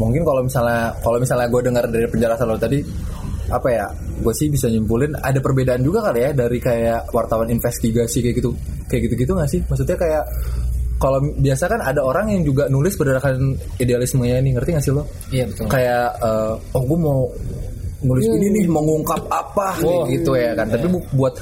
[0.01, 2.81] mungkin kalau misalnya kalau misalnya gue dengar dari penjelasan lo tadi
[3.51, 3.87] apa ya
[4.23, 8.51] gue sih bisa nyimpulin ada perbedaan juga kali ya dari kayak wartawan investigasi kayak gitu
[8.89, 9.61] kayak gitu gitu nggak sih?
[9.69, 10.25] Maksudnya kayak
[10.97, 15.09] kalau biasa kan ada orang yang juga nulis berdasarkan idealismenya ini ngerti gak sih lo?
[15.33, 15.65] Iya betul.
[15.69, 17.21] Kayak eh, oh gue mau
[18.01, 20.69] nulis ini nih mengungkap apa kayak gitu ya kan.
[20.69, 21.35] Tapi bu- buat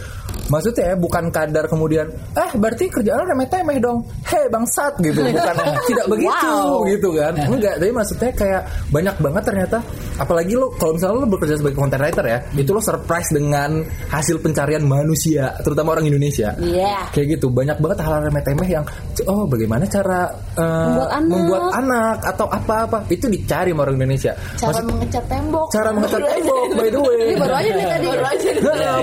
[0.49, 3.99] maksudnya ya bukan kadar kemudian eh berarti kerjaan lo remeh-temeh dong.
[4.24, 5.20] Hei bangsat gitu.
[5.22, 5.55] Bukan
[5.88, 6.53] tidak begitu
[6.88, 7.32] gitu kan.
[7.38, 9.78] Enggak, tapi maksudnya kayak banyak banget ternyata
[10.16, 14.38] apalagi lo kalau misalnya lo bekerja sebagai content writer ya, itu lo surprise dengan hasil
[14.38, 16.57] pencarian manusia, terutama orang Indonesia.
[16.59, 17.07] Iya.
[17.11, 18.84] Kayak gitu, banyak banget hal-hal remeh-temeh yang
[19.24, 20.26] oh bagaimana cara
[20.57, 21.28] eh, Membuat anak.
[21.30, 24.32] membuat anak atau apa-apa itu dicari sama orang Indonesia.
[24.57, 27.16] cara Maksud- mengecat tembok cara mengecat tembok by the way.
[27.18, 28.07] Ini baru aja nih tadi.
[28.09, 28.51] Baru aja.
[28.59, 28.99] Nah,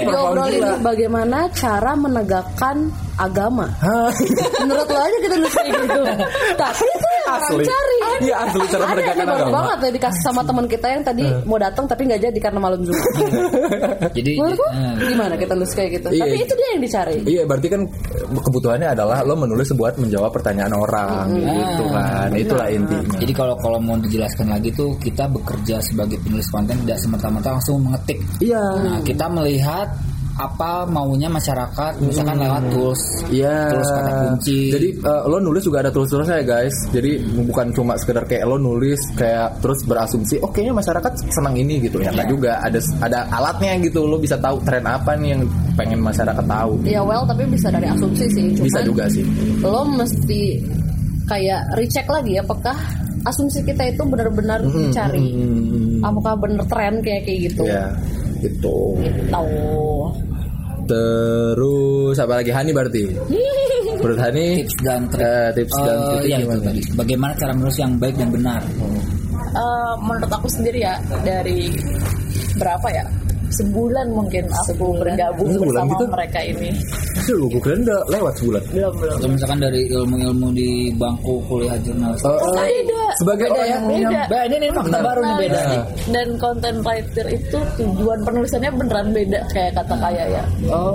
[0.50, 0.72] gila.
[1.36, 2.78] Bagaimana cara menegakkan
[3.16, 3.68] agama.
[4.64, 6.02] Menurut lo aja kita nulis kayak gitu.
[6.60, 7.64] Tapi itu yang orang asli.
[7.64, 7.98] cari.
[8.16, 9.52] Iya asli cara Ada menegakkan agama.
[9.56, 12.80] banget ya dikasih sama teman kita yang tadi mau datang tapi nggak jadi karena malam
[12.84, 13.04] Jumat.
[14.16, 16.08] Jadi Menurut lo eh, gimana kita nulis kayak gitu?
[16.12, 16.24] Iya.
[16.24, 17.16] Tapi itu dia yang dicari.
[17.24, 17.82] Iya, berarti kan
[18.36, 22.30] kebutuhannya adalah lo menulis buat menjawab pertanyaan orang gitu kan.
[22.36, 23.16] Itulah intinya.
[23.20, 27.80] Jadi kalau kalau mau dijelaskan lagi tuh kita bekerja sebagai penulis konten tidak semerta-merta langsung
[27.84, 28.20] mengetik.
[28.44, 28.64] Iya.
[28.76, 29.88] Nah, kita melihat
[30.36, 33.72] apa maunya masyarakat misalkan lewat tools Iya.
[33.72, 36.76] tools kata kunci Jadi eh, lo nulis juga ada tools-toolsnya ya guys.
[36.90, 37.12] Jadi
[37.42, 42.00] bukan cuma sekedar kayak lo nulis kayak terus berasumsi, oh kayaknya masyarakat senang ini gitu
[42.00, 42.12] ya.
[42.12, 42.52] Enggak juga.
[42.60, 44.04] Ada ada alatnya gitu.
[44.04, 45.42] Lo bisa tahu tren apa nih yang
[45.74, 46.84] pengen masyarakat tahu.
[46.84, 48.46] Ya well tapi bisa dari asumsi sih.
[48.54, 49.24] Cuman Bisa juga sih.
[49.64, 50.60] lo mesti
[51.26, 52.76] kayak recheck lagi apakah
[53.24, 55.32] asumsi kita itu benar-benar dicari.
[55.34, 57.64] Hmm, Apakah bener tren kayak kayak gitu?
[57.66, 57.90] ya
[58.46, 58.78] gitu.
[59.34, 60.14] Tahu.
[60.86, 63.04] Terus apa lagi Hani berarti?
[64.00, 66.62] Menurut Hani tips dan trik eh, tips dan titik ya, itu gimana?
[66.62, 66.82] tadi.
[66.94, 68.62] bagaimana cara menulis yang baik dan benar
[69.56, 71.72] Eh, menurut aku sendiri ya dari
[72.60, 73.08] berapa ya
[73.56, 76.06] sebulan mungkin aku bergabung Sebulan bersama gitu?
[76.12, 76.70] mereka ini
[77.26, 78.62] Sih, gue kira udah lewat sebulan.
[78.70, 83.68] belum belum atau misalkan dari ilmu-ilmu di bangku kuliah jurnalis Eh, eh, beda sebagai orang
[83.68, 85.70] yang beda Beda, ini, ini fakta baru nih beda Nah.
[85.72, 85.82] nih
[86.12, 90.44] dan content writer itu tujuan penulisannya beneran beda kayak kata kaya ya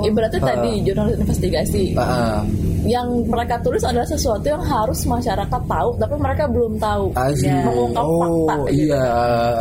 [0.04, 2.44] ibaratnya tadi jurnalis investigasi ah.
[2.84, 7.04] yang mereka tulis adalah sesuatu yang harus masyarakat tahu tapi mereka belum tahu
[7.34, 7.48] see.
[7.50, 8.92] mengungkap oh, fakta gitu.
[8.92, 9.04] iya.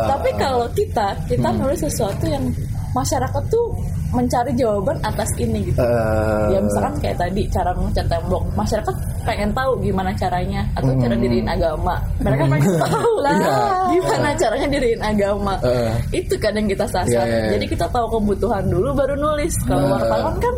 [0.06, 2.44] tapi kalau kita kita nulis sesuatu yang
[2.90, 3.66] masyarakat tuh
[4.10, 9.50] mencari jawaban atas ini gitu Eh, ya misalkan kayak tadi cara mengecat tembok masyarakat pengen
[9.50, 13.56] tahu gimana caranya atau cara diriin agama mereka pengen tahu lah Iya.
[13.92, 15.92] gimana caranya diriin agama Eh.
[16.12, 17.50] itu kan yang kita sasar Iya, iya, iya.
[17.54, 19.90] jadi kita tahu kebutuhan dulu baru nulis kalau Eh.
[19.94, 20.54] wartawan kan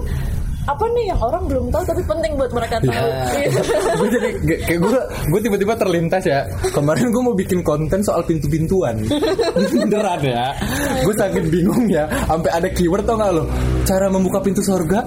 [0.62, 3.10] apa nih yang orang belum tahu tapi penting buat mereka tahu.
[3.42, 3.60] Gitu.
[3.98, 4.28] gue jadi
[4.68, 5.00] kayak gue
[5.34, 6.46] gue tiba-tiba terlintas ya.
[6.70, 9.02] Kemarin gue mau bikin konten soal pintu-pintuan.
[9.82, 10.54] Beneran ya.
[11.02, 12.06] Gue saking bingung ya.
[12.30, 13.44] Sampai ada keyword tau gak lo?
[13.82, 15.02] Cara membuka pintu surga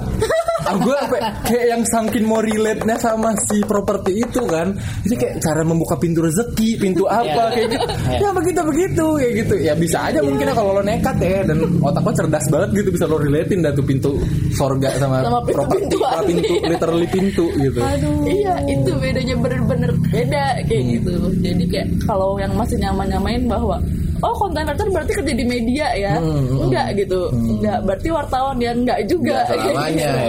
[0.66, 4.74] ah, gue sampai kayak yang saking mau relate nya sama si properti itu kan.
[5.06, 7.86] Jadi kayak cara membuka pintu rezeki pintu apa kayak gitu.
[8.20, 9.56] Ya begitu begitu kayak gitu.
[9.62, 12.90] Ya bisa aja mungkin ya kalau lo nekat ya dan otak lo cerdas banget gitu
[12.92, 14.12] bisa lo relatein dah tuh pintu
[14.54, 15.96] surga sama, Sama pintu properti.
[16.02, 17.80] sama pintu literally pintu gitu.
[18.26, 21.14] Iya itu bedanya bener-bener beda kayak gitu.
[21.40, 23.78] Jadi kayak kalau yang masih nyaman-nyamain bahwa
[24.22, 26.14] oh konten writer berarti kerja di media ya?
[26.22, 27.28] Enggak gitu.
[27.32, 28.72] Enggak berarti wartawan ya?
[28.72, 29.38] Enggak juga.
[29.50, 30.20] Enggak gitu.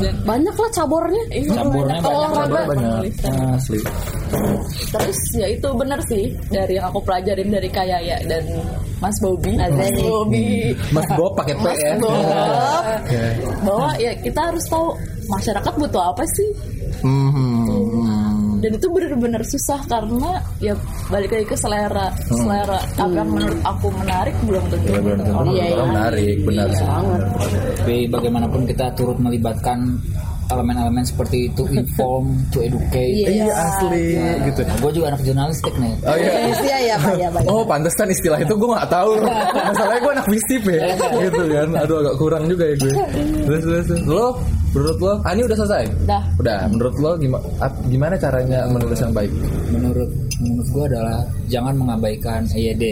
[0.00, 0.12] ya.
[0.24, 1.22] Banyak lah cabornya.
[1.30, 2.68] Iya, Campurnya kalau banyak, olahraga banyak.
[2.70, 3.34] penulisan.
[3.52, 3.80] asli.
[4.90, 8.44] Terus ya itu benar sih dari yang aku pelajarin dari Kaya ya dan
[9.00, 9.52] Mas Bobby.
[9.58, 10.70] Mas Bobby.
[10.94, 11.92] Mas Bob pakai P Mas ya.
[11.98, 12.14] Bob.
[13.66, 14.94] Bahwa ya kita harus tahu
[15.28, 16.50] masyarakat butuh apa sih.
[17.00, 17.59] Hmm.
[18.60, 20.30] Dan itu benar-benar susah karena
[20.60, 20.76] ya
[21.08, 22.12] balik lagi ke selera.
[22.28, 24.86] Selera akan menurut aku menarik belum tentu.
[24.86, 25.34] Ya, benar, benar.
[25.34, 25.82] Orang- Iya, iya.
[25.82, 26.86] menarik benar sih.
[27.80, 29.78] Tapi bagaimanapun kita turut melibatkan
[30.50, 36.16] elemen-elemen seperti itu inform to educate iya asli gitu gue juga anak jurnalistik nih oh
[36.16, 36.30] iya
[36.60, 37.42] Iya ya Pak ya Pak.
[37.46, 39.16] Oh pantesan istilah itu gue gak tahu
[39.50, 40.80] Masalahnya gue anak visip ya
[41.24, 42.92] Gitu kan Aduh agak kurang juga ya gue
[43.40, 43.86] Terus terus.
[44.02, 44.36] Lo
[44.70, 45.84] menurut lo Ani udah selesai?
[46.00, 46.22] Udah.
[46.36, 47.42] Udah menurut lo gimana,
[47.86, 49.30] gimana caranya menulis yang baik?
[49.70, 52.84] menurut menurut gue adalah jangan mengabaikan EYD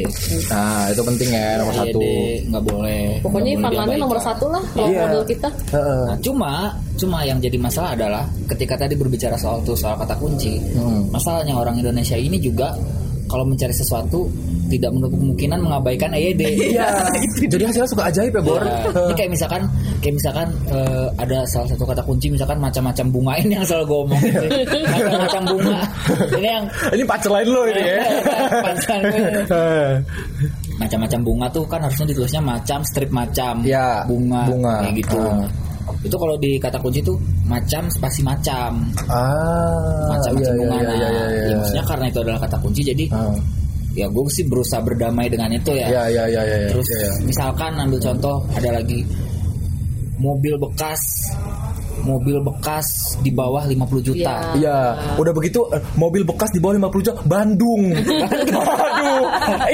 [0.49, 4.01] Nah itu penting ya nomor satu EYD nggak boleh Pokoknya nggak boleh Mane diabaikan.
[4.01, 5.01] nomor satu lah role Iya.
[5.05, 5.49] model kita.
[5.71, 6.03] Heeh.
[6.05, 6.53] Nah, cuma
[6.99, 10.59] cuma yang jadi masalah adalah ketika tadi berbicara soal tuh soal kata kunci.
[10.75, 11.07] Hmm.
[11.09, 12.75] masalahnya orang Indonesia ini juga
[13.29, 14.25] kalau mencari sesuatu
[14.69, 16.43] tidak menutup kemungkinan mengabaikan EYD
[16.77, 16.89] Iya.
[17.41, 18.61] Jadi hasilnya suka ajaib ya Bor.
[18.61, 19.63] Ya, ini kayak misalkan
[20.01, 23.33] kayak misalkan eh, ada salah satu kata kunci misalkan macam-macam bunga.
[23.41, 24.21] Ini yang selalu gue omong
[24.89, 25.81] macam-macam bunga.
[26.37, 26.65] Ini yang
[26.97, 27.97] Ini pacar lain lo ini ya.
[28.89, 29.93] Gue.
[30.79, 34.75] macam-macam bunga tuh kan harusnya ditulisnya macam strip macam Ya, bunga, bunga.
[34.85, 35.19] kayak gitu.
[35.21, 35.45] Ah.
[35.99, 40.95] Itu kalau di kata kunci tuh macam spasi macam Ah macam-macam iya, bunga iya, Nah,
[40.95, 41.57] iya, iya, ya iya.
[41.59, 43.35] maksudnya karena itu adalah kata kunci jadi Ah.
[43.93, 46.57] ya gue sih berusaha berdamai dengan itu ya Ya ya ya ya.
[46.65, 46.69] ya.
[46.71, 47.13] terus Ya, ya.
[47.27, 49.03] misalkan ambil contoh ada lagi
[50.19, 51.03] mobil bekas
[52.05, 54.79] mobil bekas di bawah 50 juta Iya,
[55.19, 57.83] udah begitu eh, mobil bekas di bawah 50 juta Bandung.
[58.89, 59.25] Aduh,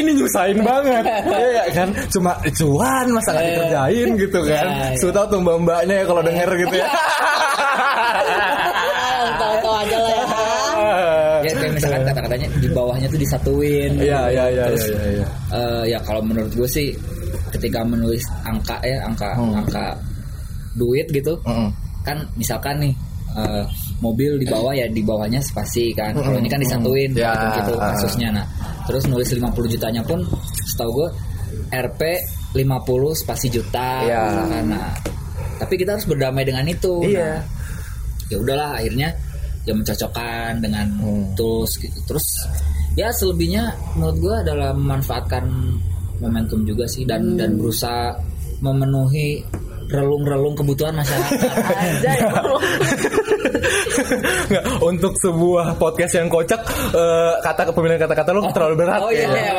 [0.01, 1.05] ini nyusahin banget.
[1.29, 1.89] Iya kan?
[2.11, 4.67] Cuma cuan masa nggak dikerjain gitu kan.
[4.67, 4.99] Iya, iya.
[5.01, 6.89] Sudah tahu tuh mbak-mbaknya ya kalau denger gitu ya.
[9.35, 10.25] tahu-tahu aja lah ya
[11.45, 15.27] ya kayak misalkan kata-katanya di bawahnya tuh disatuin Iya, iya, iya, terus iya, iya.
[15.53, 16.89] eh, ya kalau menurut gue sih
[17.53, 19.93] ketika menulis angka ya angka angka
[20.75, 21.69] duit gitu Mm-mm.
[22.05, 22.95] Kan misalkan nih
[23.35, 23.65] eh,
[23.99, 28.29] mobil di bawah ya di bawahnya spasi kan kalau ini kan disatuin Ya, gitu kasusnya
[28.31, 28.45] nah
[28.85, 30.21] terus nulis 50 jutanya pun
[30.69, 31.09] setahu gue
[31.73, 32.01] RP
[32.55, 32.61] 50
[33.17, 34.21] spasi juta Ya.
[34.29, 34.93] misalkan nah
[35.57, 37.41] tapi kita harus berdamai dengan itu Iya.
[37.41, 37.43] Nah,
[38.29, 39.09] ya udahlah akhirnya
[39.65, 41.33] ya mencocokkan dengan Hmm.
[41.33, 42.27] tools gitu terus
[42.95, 45.45] ya selebihnya menurut gue adalah memanfaatkan
[46.21, 47.39] momentum juga sih dan Hmm.
[47.41, 48.13] dan berusaha
[48.61, 49.41] memenuhi
[49.91, 52.31] relung-relung kebutuhan masyarakat aja ya
[54.45, 56.61] Nggak, untuk sebuah podcast yang kocak
[56.93, 59.01] eh, kata pemilihan kata-kata lu terlalu berat.
[59.01, 59.35] oh iya, ya.
[59.35, 59.53] iya.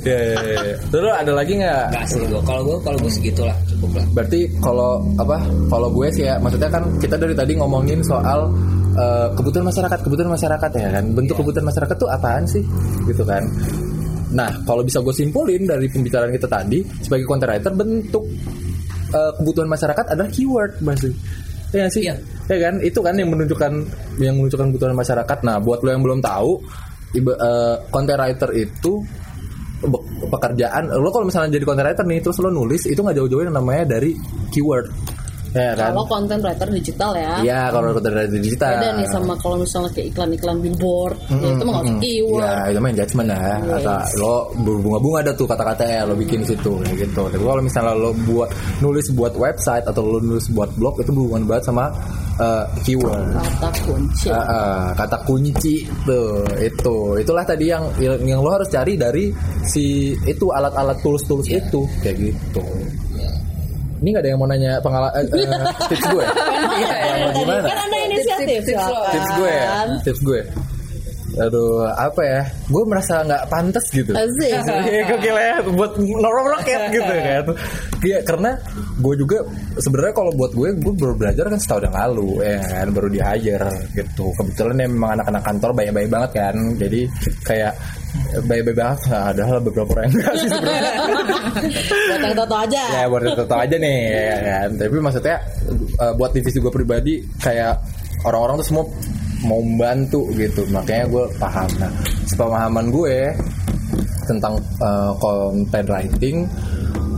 [0.00, 0.76] Iya.
[0.88, 1.84] Terus ada lagi nggak?
[1.92, 4.90] Enggak sih gue kalau gue kalau gue segitulah cukup lah Berarti kalau
[5.20, 5.36] apa?
[5.70, 8.50] Kalau gue sih ya, maksudnya kan kita dari tadi ngomongin soal
[8.96, 11.04] eh, kebutuhan masyarakat, kebutuhan masyarakat ya kan.
[11.14, 12.64] Bentuk kebutuhan masyarakat tuh apaan sih?
[13.06, 13.44] Gitu kan.
[14.30, 18.24] Nah, kalau bisa gue simpulin dari pembicaraan kita tadi, sebagai content writer bentuk
[19.10, 21.12] eh, kebutuhan masyarakat adalah keyword, masih.
[21.70, 22.06] Ya sih?
[22.06, 22.18] Iya.
[22.50, 22.82] Ya kan?
[22.82, 23.72] Itu kan yang menunjukkan
[24.18, 25.38] yang menunjukkan kebutuhan masyarakat.
[25.46, 26.58] Nah, buat lo yang belum tahu,
[27.14, 28.92] iba, eh, content writer itu
[30.28, 33.56] pekerjaan lo kalau misalnya jadi content writer nih terus lo nulis itu nggak jauh-jauh yang
[33.56, 34.12] namanya dari
[34.52, 34.92] keyword
[35.54, 35.90] ya kan?
[35.92, 37.32] Kalau content writer digital ya.
[37.42, 38.70] Iya kalau content writer digital.
[38.78, 42.42] Beda nih sama kalau misalnya kayak iklan-iklan billboard ya itu mah nggak usah keyword.
[42.42, 43.54] Ya itu main judgement ya.
[43.60, 47.22] Kata lo berbunga-bunga ada tuh kata-kata ya Lo bikin situ kayak gitu.
[47.30, 51.44] Tapi kalau misalnya lo buat Nulis buat website Atau lo nulis buat blog Itu berhubungan
[51.48, 51.84] banget sama
[52.40, 53.36] eh, Keyword.
[53.36, 54.28] Kata kunci.
[54.32, 56.96] Ah, ah, kata kunci tuh itu.
[57.20, 59.32] Itulah tadi yang yang lo harus cari dari
[59.66, 62.64] si itu alat-alat tools-tools itu kayak gitu
[64.00, 65.24] ini nggak ada yang mau nanya pengalaman
[65.86, 66.24] tips gue
[66.80, 68.88] Iya, Apa gimana kan anda inisiatif tips lo.
[68.88, 69.08] silakan.
[69.12, 69.68] tips gue ya
[70.02, 70.40] tips gue
[71.30, 74.50] aduh apa ya gue merasa nggak pantas gitu Asik.
[74.66, 77.44] Iya, gokil ya buat norong roket gitu kan.
[78.02, 78.50] Iya, karena
[78.98, 79.38] gue juga
[79.78, 83.20] sebenarnya kalau buat gue gue baru belajar kan setahun yang lalu ya kan baru di
[83.22, 84.26] hire gitu.
[84.34, 86.56] Kebetulan ya memang anak-anak kantor baik-baik banget kan.
[86.74, 87.00] Jadi
[87.46, 87.72] kayak
[88.74, 90.92] banget nah, ada beberapa orang yang enggak sih sebenarnya.
[92.10, 94.68] buat yang tahu aja ya buat tahu aja nih ya kan.
[94.78, 95.36] Tapi maksudnya
[95.98, 97.74] eh, buat divisi gue pribadi kayak
[98.26, 98.84] orang-orang tuh semua
[99.46, 100.62] mau membantu gitu.
[100.70, 101.70] Makanya gue paham.
[101.80, 101.92] Nah,
[102.28, 103.16] sepemahaman gue
[104.28, 106.36] tentang eh, content writing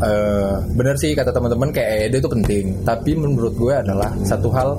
[0.03, 2.65] eh, bener sih kata teman-teman kayak ED itu penting.
[2.83, 4.77] Tapi menurut gue adalah satu hal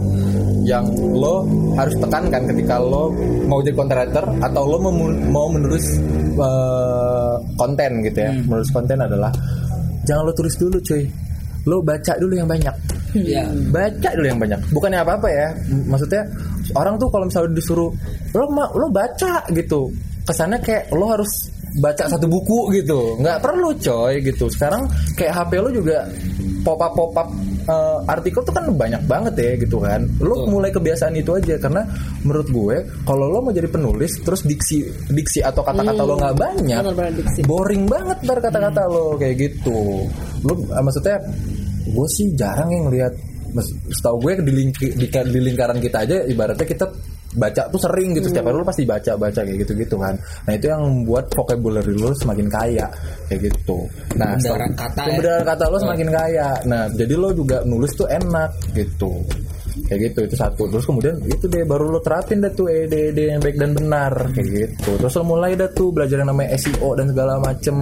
[0.63, 1.43] yang lo
[1.75, 3.11] harus tekankan ketika lo
[3.47, 4.93] mau jadi content writer atau lo mau,
[5.31, 5.85] mau menulis
[6.35, 8.31] eh, konten gitu ya.
[8.35, 9.31] Menulis konten adalah
[10.03, 11.03] jangan lo tulis dulu cuy.
[11.63, 12.75] Lo baca dulu yang banyak.
[13.13, 13.45] Iya.
[13.69, 14.59] baca dulu yang banyak.
[14.73, 15.47] Bukannya apa apa ya.
[15.69, 16.25] M- maksudnya
[16.73, 17.93] orang tuh kalau misalnya disuruh
[18.33, 19.93] lo lo baca gitu.
[20.25, 23.17] Kesannya kayak lo harus baca satu buku gitu.
[23.17, 24.45] Nggak perlu coy gitu.
[24.49, 24.85] Sekarang
[25.17, 26.05] kayak HP lo juga
[26.61, 27.29] pop up pop up
[27.65, 30.05] eh, artikel tuh kan banyak banget ya gitu kan.
[30.21, 31.81] Lo mulai kebiasaan itu aja karena
[32.21, 36.81] menurut gue kalau lo mau jadi penulis terus diksi diksi atau kata-kata lo nggak banyak
[37.43, 40.05] boring banget ntar kata-kata lo kayak gitu.
[40.45, 41.17] Lo eh, maksudnya
[41.83, 43.13] gue sih jarang yang lihat
[43.93, 46.89] setahu gue di, lingki- di, di lingkaran kita aja ibaratnya kita
[47.37, 48.29] baca tuh sering gitu.
[48.29, 50.15] Setiap hari lo pasti baca baca kayak gitu gitu kan.
[50.45, 52.85] Nah itu yang membuat vocabulary lo semakin kaya
[53.29, 53.85] kayak gitu.
[54.17, 55.35] Nah Pembedaran kata ya.
[55.45, 56.49] kata lo semakin kaya.
[56.69, 59.21] Nah jadi lo juga nulis tuh enak gitu.
[59.89, 60.63] Kayak gitu itu satu.
[60.69, 64.47] Terus kemudian itu deh baru lo terapin deh tuh ide yang baik dan benar kayak
[64.49, 64.91] gitu.
[65.01, 67.75] Terus lo mulai dah tuh belajar yang namanya SEO dan segala macem.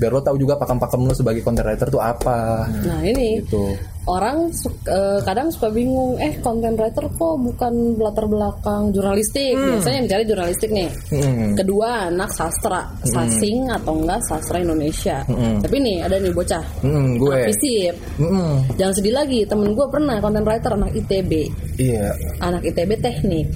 [0.00, 2.64] Biar lo tahu juga pakem-pakem lo sebagai content writer tuh apa.
[2.84, 3.76] Nah ini gitu
[4.08, 9.52] orang su- eh, kadang suka bingung eh content writer kok bukan latar belakang jurnalistik?
[9.52, 10.88] Biasanya yang mencari jurnalistik nih.
[11.10, 11.52] Hmm.
[11.56, 12.88] kedua anak sastra.
[13.04, 15.20] Sasing atau enggak sastra Indonesia.
[15.60, 16.64] Tapi nih ada nih bocah.
[16.80, 17.28] Hmm, gue.
[17.28, 17.94] Anak fisip.
[18.16, 21.32] Hmm, jangan sedih lagi temen gue pernah content writer anak ITB
[21.76, 22.12] iya.
[22.40, 23.48] Anak ITB teknik.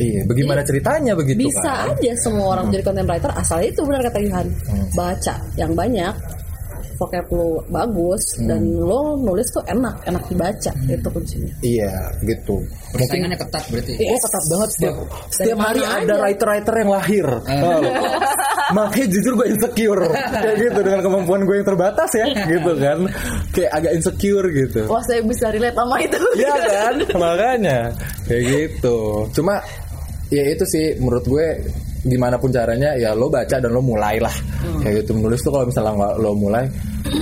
[0.00, 4.00] Iya bagaimana ceritanya begitu bisa kan aja semua orang jadi content writer asal itu benar
[4.08, 4.48] kata Yuhan
[4.96, 6.14] baca yang banyak
[7.02, 12.62] vocab lu bagus dan lo nulis tuh enak enak dibaca itu kuncinya Iya, gitu.
[12.94, 13.92] Persaingannya ketat berarti.
[14.06, 14.94] Oh ketat banget setiap
[15.30, 17.26] setiap hari ada writer-writer yang lahir.
[17.26, 17.80] Oh.
[18.72, 20.04] Makanya jujur gue insecure
[20.42, 22.98] kayak gitu dengan kemampuan gue yang terbatas ya, gitu kan.
[23.50, 24.80] Kayak agak insecure gitu.
[24.86, 26.20] Wah saya bisa relate sama itu.
[26.38, 27.78] Iya kan, makanya
[28.26, 28.98] kayak gitu.
[29.34, 29.58] Cuma
[30.30, 31.48] ya itu sih menurut gue
[32.02, 34.34] gimana pun caranya ya lo baca dan lo mulai lah
[34.82, 36.64] kayak gitu menulis tuh kalau misalnya nggak lo mulai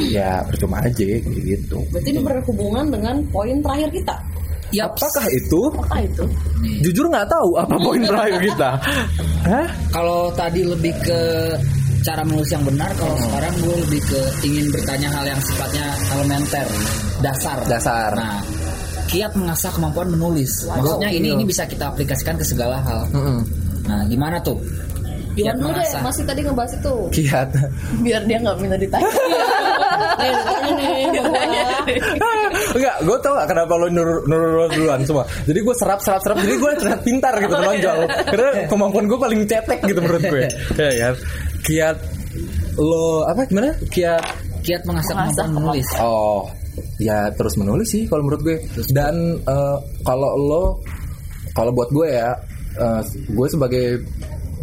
[0.08, 4.16] ya percuma aja kayak gitu berarti ini berhubungan dengan poin terakhir kita
[4.70, 5.02] Yaps.
[5.02, 6.24] apakah itu apa itu
[6.86, 8.70] jujur nggak tahu apa poin terakhir kita
[9.40, 9.68] Hah?
[9.88, 11.20] Kalau tadi lebih ke
[12.00, 16.66] cara menulis yang benar, kalau sekarang gue lebih ke ingin bertanya hal yang sifatnya elementer,
[17.20, 17.58] dasar.
[17.68, 18.10] Dasar.
[18.16, 18.40] Nah,
[19.08, 20.64] kiat mengasah kemampuan menulis.
[20.68, 23.00] Maksudnya ini ini bisa kita aplikasikan ke segala hal.
[23.12, 23.40] Mm-mm.
[23.90, 24.54] Nah, gimana tuh?
[25.34, 27.48] Gimana dulu deh masih tadi ngebahas itu kiat
[28.06, 29.06] Biar dia nggak minta ditanya.
[32.20, 32.34] Bahwa
[32.76, 35.24] Enggak, gue tau gak kenapa lo nur nur duluan semua.
[35.46, 36.38] Jadi gue serap serap serap.
[36.38, 37.98] Jadi gue terlihat pintar gitu menonjol.
[38.30, 40.42] Karena kemampuan gue paling cetek gitu menurut gue.
[40.76, 41.14] Ya kan.
[41.66, 41.96] Kiat
[42.78, 43.74] lo apa gimana?
[43.90, 44.22] Kiat
[44.60, 45.88] Kiat mengasah Mengasah kemampuan menulis.
[45.98, 46.42] oh
[47.00, 48.56] ya terus menulis sih kalau menurut gue.
[48.92, 50.62] Dan eh, kalau lo
[51.50, 52.30] kalau buat gue ya,
[52.76, 53.86] eh, gue sebagai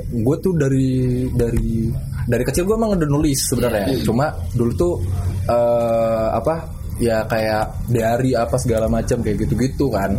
[0.08, 1.90] gue tuh dari dari
[2.28, 4.04] dari kecil gue emang udah nulis sebenarnya.
[4.04, 4.94] Cuma dulu tuh
[5.48, 6.76] eh, apa?
[6.98, 10.18] Ya kayak diary apa segala macam kayak gitu-gitu kan.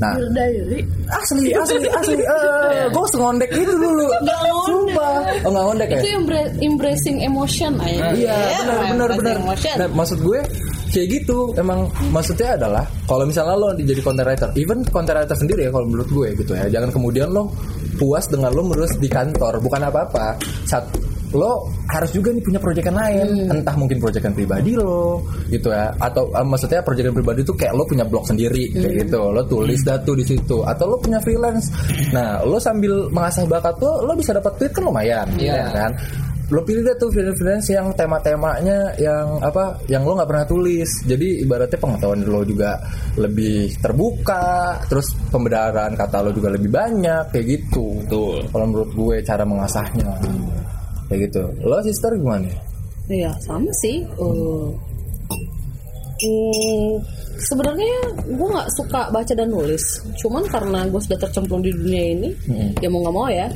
[0.00, 0.80] Nah, Diary
[1.12, 2.16] asli asli asli.
[2.24, 4.08] Eh gue ngondek itu dulu.
[4.64, 5.20] Sumpah.
[5.44, 5.98] Oh nggak ngondek ya?
[6.00, 9.36] itu embra- embracing emotion aja iya benar benar benar
[9.76, 10.40] nah, maksud gue
[10.90, 11.52] kayak gitu.
[11.60, 15.84] Emang maksudnya adalah kalau misalnya lo jadi content writer even content writer sendiri ya kalau
[15.84, 16.64] menurut gue gitu ya.
[16.72, 17.52] Jangan kemudian lo
[18.00, 19.60] puas dengan lo menulis di kantor.
[19.60, 20.40] Bukan apa-apa.
[20.64, 20.88] Saat
[21.30, 23.46] lo harus juga nih punya proyekan lain.
[23.50, 25.90] Entah mungkin proyekan pribadi lo gitu ya.
[25.98, 29.20] Atau eh, maksudnya proyekan pribadi tuh kayak lo punya blog sendiri kayak gitu.
[29.30, 30.62] Lo tulis datu di situ.
[30.66, 31.70] Atau lo punya freelance.
[32.10, 35.54] Nah lo sambil mengasah bakat lo lo bisa dapat duit kan lumayan Iya.
[35.54, 35.92] ya kan?
[36.50, 40.90] Lo pilih deh tuh freelance yang tema-temanya yang apa yang lo nggak pernah tulis.
[41.06, 42.74] Jadi ibaratnya pengetahuan lo juga
[43.14, 48.02] lebih terbuka terus pembenaran kata lo juga lebih banyak kayak gitu.
[48.10, 50.10] Tuh kalau menurut gue cara mengasahnya
[51.10, 52.46] kayak gitu lo sister gimana
[53.10, 54.06] Iya sama sih.
[54.14, 54.70] Uh,
[56.22, 57.02] hmm,
[57.42, 57.90] Sebenarnya
[58.22, 59.82] gue nggak suka baca dan nulis.
[60.14, 62.30] Cuman karena gue sudah tercemplung di dunia ini,
[62.78, 63.50] ya mau nggak mau ya.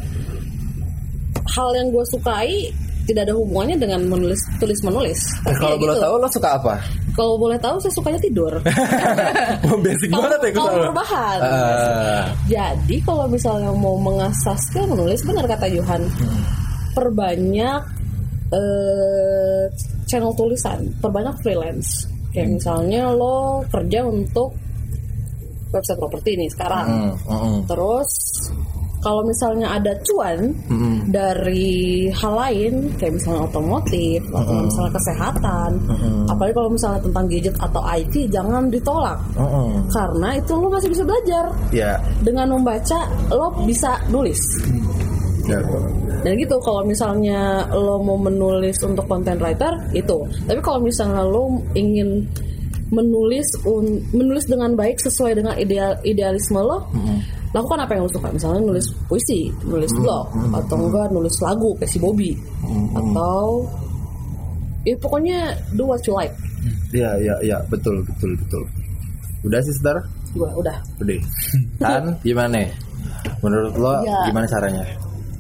[1.55, 2.67] Hal yang gue sukai
[3.07, 5.21] tidak ada hubungannya dengan menulis tulis menulis.
[5.47, 6.75] Eh, kalau boleh tahu lo suka apa
[7.15, 8.51] Kalau boleh tahu saya sukanya tidur.
[9.87, 11.39] Basic Kaum- banget ya kalau- perubahan.
[11.39, 16.03] Ah, Jadi kalau misalnya mau mengasah skill menulis benar kata Johan,
[16.95, 17.83] perbanyak
[18.55, 19.65] eh,
[20.07, 22.07] channel tulisan, perbanyak freelance.
[22.31, 24.55] Kayak misalnya lo kerja untuk
[25.75, 26.87] website properti nih sekarang.
[26.87, 27.59] mm, mm, mm.
[27.67, 28.11] Terus
[29.05, 30.49] kalau misalnya ada cuan
[31.13, 35.71] dari hal lain kayak misalnya otomotif atau misalnya kesehatan,
[36.25, 39.21] apalagi kalau misalnya tentang gadget atau IT jangan ditolak.
[39.37, 39.71] Mm, mm.
[39.93, 41.45] karena itu lo masih bisa belajar.
[41.69, 42.01] Ya.
[42.25, 44.41] Dengan membaca lo bisa nulis
[45.47, 45.59] ya.
[46.23, 47.41] Dan gitu kalau misalnya
[47.71, 50.17] lo mau menulis untuk content writer itu.
[50.45, 52.25] Tapi kalau misalnya lo ingin
[52.89, 56.85] menulis un- menulis dengan baik sesuai dengan ideal idealisme lo
[57.51, 58.29] lakukan apa yang lo suka.
[58.31, 62.33] Misalnya nulis puisi nulis blog atau enggak nulis lagu kayak si Bobby
[62.95, 63.65] atau
[64.85, 65.39] ya pokoknya
[65.75, 66.33] do what you like.
[66.93, 68.63] Ya ya ya betul betul betul.
[69.45, 69.97] Udah sister
[70.33, 70.77] gua udah.
[70.99, 71.19] Udah.
[71.79, 72.65] Kan gimana
[73.41, 74.29] menurut lo Ya.
[74.29, 74.85] gimana caranya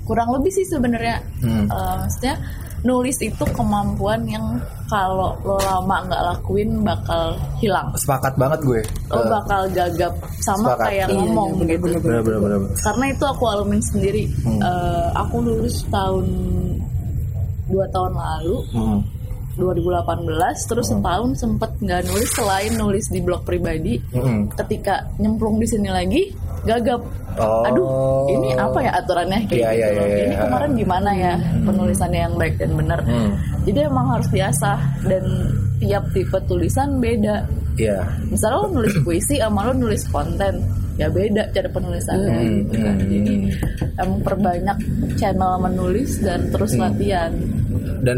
[0.04, 1.16] Kurang lebih sih sebenarnya.
[1.40, 1.64] Hmm.
[1.66, 2.36] Eh, maksudnya
[2.84, 7.88] nulis itu kemampuan yang kalau lo lama nggak lakuin bakal hilang.
[7.96, 10.86] sepakat banget gue Lo Eh, bakal gagap sama Sepakat.
[10.86, 11.96] kayak Iya, ngomong iya, gitu.
[11.96, 14.22] bener bener bener Karena itu aku alamin sendiri.
[14.44, 16.26] Eh, aku lulus tahun
[17.64, 18.56] dua tahun lalu.
[18.76, 19.00] Hmm.
[19.56, 20.26] 2018
[20.64, 24.50] terus setahun sempet nggak nulis selain nulis di blog pribadi Mm-mm.
[24.54, 26.22] ketika nyemplung di sini lagi
[26.62, 27.02] gagap
[27.34, 27.66] Oh.
[27.66, 30.06] aduh ini apa ya aturannya kayak Iya, gitu loh.
[30.06, 30.38] iya, ini iya.
[30.38, 33.30] kemarin gimana ya penulisannya yang baik dan benar Hmm.
[33.62, 35.24] jadi emang harus diasah dan
[35.76, 37.42] tiap tipe tulisan beda
[37.74, 38.06] Iya.
[38.30, 40.62] misalnya lo nulis puisi sama lo nulis konten
[40.94, 43.34] ya beda cara penulisannya Hmm, gitu kan hmm, jadi
[43.98, 44.78] emang perbanyak
[45.16, 46.86] channel menulis dan terus Hmm.
[46.86, 47.32] latihan
[48.00, 48.16] dan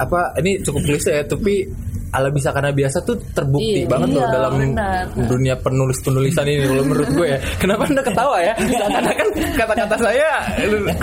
[0.00, 1.64] apa ini cukup klise ya tapi
[2.10, 5.04] ala bisa karena biasa tuh terbukti Iya, banget loh iya, dalam benar.
[5.30, 7.38] dunia penulis penulisan ini kalau menurut gue ya.
[7.62, 8.54] Kenapa anda ketawa ya?
[8.58, 10.30] Karena kan kata-kata saya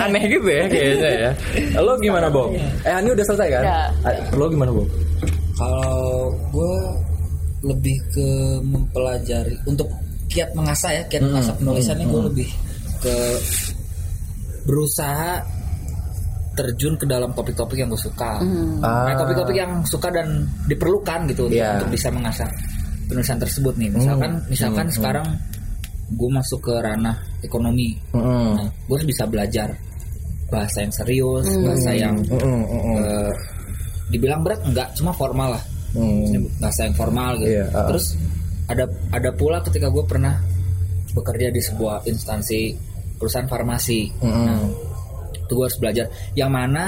[0.04, 1.30] aneh gitu ya kayaknya ya.
[1.80, 2.52] Lo gimana Bob?
[2.84, 3.62] Eh Ani udah selesai kan?
[3.64, 3.80] Ya.
[4.36, 4.84] Lo gimana Bob?
[5.56, 6.74] Kalau gue
[7.72, 8.28] lebih ke
[8.68, 9.88] mempelajari untuk
[10.28, 12.48] kiat mengasah ya, kiat mengasah penulisannya gue lebih
[13.00, 13.16] ke
[14.68, 15.40] berusaha
[16.58, 18.42] terjun ke dalam topik-topik yang gue suka.
[18.82, 19.06] Ah.
[19.06, 21.78] Nah, topik-topik yang suka dan diperlukan gitu untuk- Iya.
[21.78, 22.50] untuk bisa mengasah
[23.06, 23.88] penulisan tersebut nih.
[23.94, 25.26] Misalkan, misalkan sekarang
[26.08, 28.58] gue masuk ke ranah ekonomi, Mm-mm.
[28.58, 29.70] nah, gue bisa belajar
[30.48, 32.96] bahasa yang serius, bahasa yang mm-mm.
[32.98, 33.32] eh,
[34.08, 36.48] dibilang berat enggak, cuma formal lah Mm.
[36.60, 37.60] bahasa yang formal gitu.
[37.60, 37.86] Iya, ah.
[37.92, 38.16] Terus
[38.68, 40.36] ada ada pula ketika gue pernah
[41.16, 42.76] bekerja di sebuah instansi
[43.16, 44.00] perusahaan farmasi.
[44.20, 44.44] Mm-mm.
[44.48, 44.60] Nah,
[45.54, 46.06] gue harus belajar.
[46.36, 46.84] Yang mana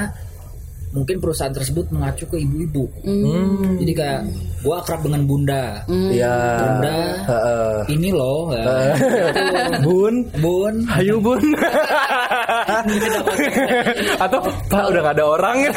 [0.91, 2.91] mungkin perusahaan tersebut mengacu ke ibu-ibu.
[3.07, 3.79] Hmm.
[3.79, 4.27] Jadi kayak
[4.61, 5.87] gue akrab dengan bunda.
[5.87, 6.35] Iya.
[6.59, 6.95] Bunda,
[7.31, 7.75] Heeh.
[7.95, 8.99] ini loh, ya.
[9.87, 10.75] Bun, bun.
[10.91, 11.39] Ayo bun
[14.25, 14.39] Atau
[14.69, 15.73] Pak udah gak ada orang Iya,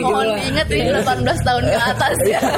[0.00, 2.40] Mohon diingat ini 18 tahun ke atas ya.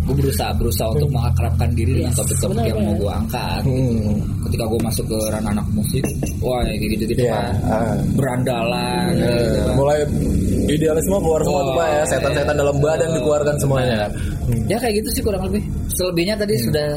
[0.00, 3.62] gue berusaha berusaha untuk mengakrabkan diri dengan topik-topik yang mau gue angkat.
[3.62, 4.16] Hmm.
[4.48, 6.04] Ketika gue masuk ke ranah anak musik,
[6.40, 7.52] wah ya kayak gitu-gitu Iya, Pak.
[7.68, 7.94] ah.
[8.16, 9.06] berandalan.
[9.14, 9.70] gitu.
[9.76, 9.98] Mulai
[10.70, 14.06] idealisme keluar semua tuh Pak ya Setan-setan dalam badan dikeluarkan semuanya
[14.66, 15.62] Ya kayak gitu sih kurang lebih.
[15.94, 16.88] Selebihnya tadi sudah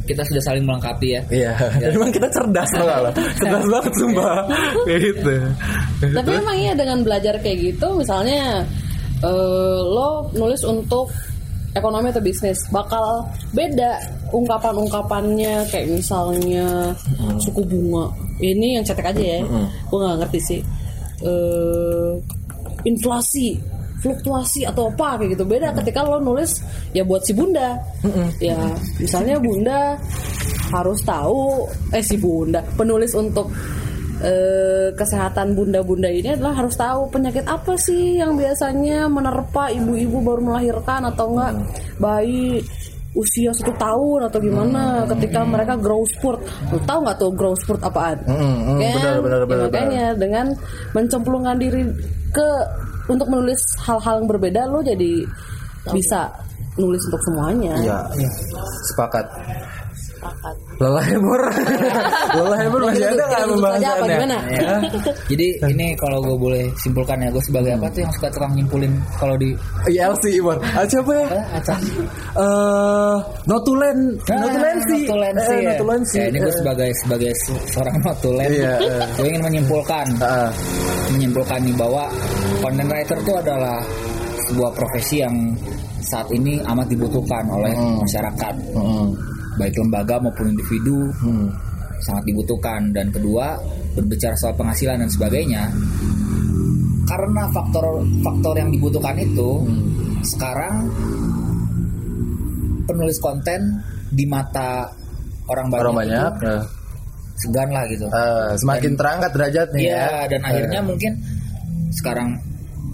[0.00, 1.20] kita sudah saling melengkapi ya.
[1.30, 1.52] Iya
[1.86, 4.36] Dan Emang kita cerdas loh kalau Cerdas banget sumpah
[4.86, 5.34] Kayak gitu
[6.10, 8.66] Tapi emang iya dengan belajar kayak gitu, misalnya
[9.22, 11.06] eh, lo nulis untuk
[11.74, 14.02] ekonomi atau bisnis, bakal beda
[14.34, 16.94] ungkapan-ungkapannya kayak misalnya
[17.38, 18.10] suku bunga.
[18.40, 19.40] Ini yang cetek aja ya,
[19.86, 20.60] gue nggak ngerti sih.
[21.20, 22.12] Eh,
[22.88, 23.60] inflasi,
[24.00, 26.64] fluktuasi atau apa kayak gitu beda ketika lo nulis
[26.96, 27.76] ya buat si bunda.
[28.40, 28.56] Ya
[28.96, 30.00] misalnya bunda
[30.72, 33.52] harus tahu eh si bunda penulis untuk
[34.20, 40.40] eh, kesehatan bunda-bunda ini adalah harus tahu penyakit apa sih yang biasanya menerpa ibu-ibu baru
[40.44, 41.52] melahirkan atau enggak
[41.96, 42.60] bayi
[43.10, 46.46] usia satu tahun atau gimana ketika mereka growth spurt.
[46.70, 48.22] Lu tahu nggak tuh growth spurt apaan?
[48.22, 48.94] Hmm, hmm, Kan?
[48.94, 50.46] benar, benar, Ya, benar, makanya dengan
[50.94, 51.82] mencemplungkan diri
[52.30, 52.48] ke
[53.10, 55.26] untuk menulis hal-hal yang berbeda lo jadi
[55.90, 56.30] bisa
[56.78, 57.74] nulis untuk semuanya.
[57.82, 57.98] Iya.
[58.94, 59.26] Sepakat
[60.20, 60.54] Sepakat.
[60.76, 61.42] Lelah ya Bor
[62.36, 64.36] Lelah ya Bor Masih ada Kita gak tutup aja apa pembahasannya gimana?
[64.46, 64.76] Ya.
[65.32, 68.92] Jadi ini kalau gue boleh simpulkan ya, gue sebagai apa tuh yang suka tukang nyimpulin
[69.16, 69.50] kalau di
[69.86, 71.26] ILC Bor Ah siapa ya?
[71.30, 71.80] eh, atas
[72.30, 75.70] Eh, notulen, notulensi, notulensi Eh, ya.
[75.72, 76.16] notulensi.
[76.16, 78.98] Ya, ini gue Eh, sebagai sebagai se- seorang notulen, Iya, iya.
[79.10, 80.48] gue ingin menyimpulkan, ah,
[81.08, 82.06] menyimpulkan nih bahwa
[82.60, 83.78] content writer itu adalah
[84.44, 85.34] sebuah profesi yang
[86.00, 89.06] saat ini amat dibutuhkan oleh masyarakat, mm,
[89.60, 91.46] baik lembaga maupun individu mm.
[92.00, 92.88] sangat dibutuhkan.
[92.90, 93.60] Dan kedua
[93.92, 95.68] berbicara soal penghasilan dan sebagainya,
[97.04, 99.68] karena faktor faktor yang dibutuhkan itu
[100.22, 100.88] sekarang
[102.86, 103.60] penulis konten
[104.10, 104.90] di mata
[105.46, 106.32] orang banyak, Orang banyak.
[106.34, 106.62] itu eh,
[107.36, 108.06] segan lah gitu.
[108.06, 110.22] eh, semakin terangkat derajatnya Iya, ya.
[110.28, 111.12] dan akhirnya mungkin
[111.90, 112.28] sekarang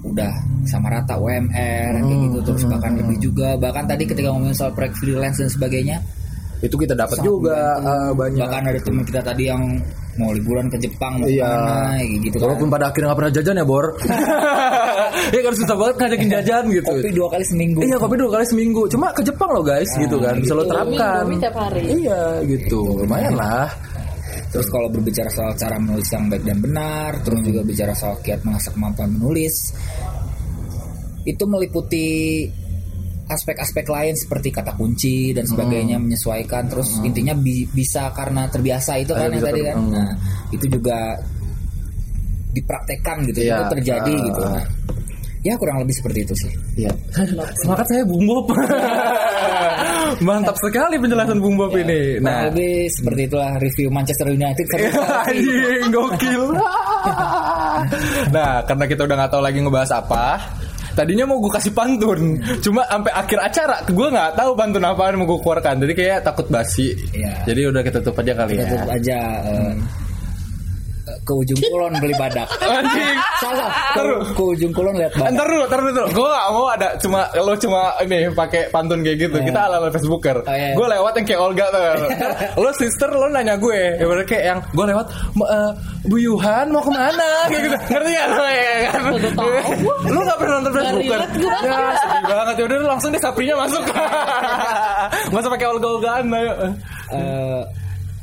[0.06, 0.32] udah
[0.64, 4.70] sama rata UMR kayak Hmm, gitu terus bahkan lebih juga bahkan tadi ketika ngomongin soal
[4.70, 5.98] proyek freelance dan sebagainya
[6.64, 8.40] itu kita dapat juga eh, banyak.
[8.48, 9.62] bahkan ada teman kita tadi yang
[10.16, 11.44] mau liburan ke Jepang mau Iya.
[11.44, 12.44] ke mana gitu kan.
[12.48, 13.86] Walaupun pada akhirnya gak pernah jajan ya Bor.
[15.26, 16.86] Ya kan susah banget ngajakin jajan gitu.
[16.92, 17.80] kopi dua kali seminggu.
[17.82, 18.82] Iya kopi dua kali seminggu.
[18.86, 20.36] Cuma ke Jepang loh guys gitu kan.
[20.38, 21.24] Bisa lo terapkan.
[21.40, 21.82] Tiap hari.
[22.04, 23.00] Iya gitu.
[23.00, 23.66] Lumayan lah.
[24.52, 28.40] Terus kalau berbicara soal cara menulis yang baik dan benar, terus juga bicara soal kiat
[28.44, 29.72] mengasah kemampuan menulis,
[31.26, 32.06] itu meliputi
[33.26, 36.66] aspek-aspek lain seperti kata kunci dan sebagainya menyesuaikan.
[36.66, 39.76] Terus intinya bi- bisa karena terbiasa itu kan yang tadi kan.
[39.76, 39.90] hmm.
[39.90, 40.10] Nah,
[40.50, 41.18] itu juga
[42.52, 43.54] dipraktekkan gitu, Iya.
[43.58, 44.24] itu terjadi Ah.
[44.24, 44.42] gitu.
[44.42, 44.64] Nah,
[45.42, 46.52] ya kurang lebih seperti itu sih.
[46.76, 46.90] Iya
[47.56, 48.50] Semangat saya Bung Bob
[50.26, 54.90] Mantap sekali penjelasan Bung Bob ini Kurang Nah lebih seperti itulah review Manchester United Iya,
[55.28, 56.42] Anjing, gokil.
[58.34, 60.24] nah, karena kita udah nggak tahu lagi ngebahas apa,
[60.96, 65.28] tadinya mau gue kasih pantun, cuma sampai akhir acara gue nggak tahu pantun apaan mau
[65.28, 66.96] gue keluarkan, jadi kayak takut basi.
[67.12, 67.44] Iya.
[67.44, 68.70] Jadi udah kita tutup aja kali kita ya.
[68.72, 69.72] tutup aja eh, eh,
[71.26, 72.46] ke ujung kulon beli badak.
[72.62, 73.18] Anjing.
[73.42, 73.66] Salah.
[73.90, 74.26] Ke, Terus.
[74.30, 75.34] ke ujung kulon lihat badak.
[75.34, 76.02] Ntar dulu, ntar dulu.
[76.14, 79.36] Gue gak mau ada cuma lo cuma ini pakai pantun kayak gitu.
[79.42, 80.46] Kita ala ala Facebooker.
[80.46, 80.78] Oh, iya.
[80.78, 81.82] Gue lewat yang kayak Olga tuh.
[82.62, 85.70] lo sister lo nanya gue, ya kayak yang gue lewat "Ma- eh,
[86.06, 87.28] Bu Yuhan mau ke mana?
[87.50, 87.76] Kayak gitu.
[87.90, 89.00] Ngerti gak lo ya kan?
[90.14, 91.20] lo gak pernah nonton Facebooker?
[91.66, 92.54] Ya sedih banget.
[92.54, 93.82] Ya udah langsung deh saprinya masuk.
[95.34, 96.52] Usah pakai Olga Olgaan ayo.
[97.10, 97.62] Eh,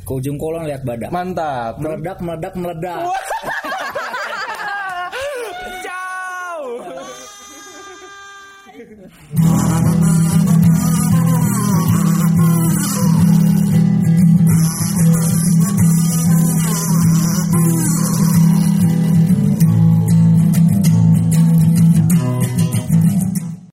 [0.04, 1.08] ke ujung kolong lihat badak.
[1.08, 1.80] Mantap.
[1.80, 3.02] Meledak, meledak, meledak.
[5.84, 6.84] Jauh.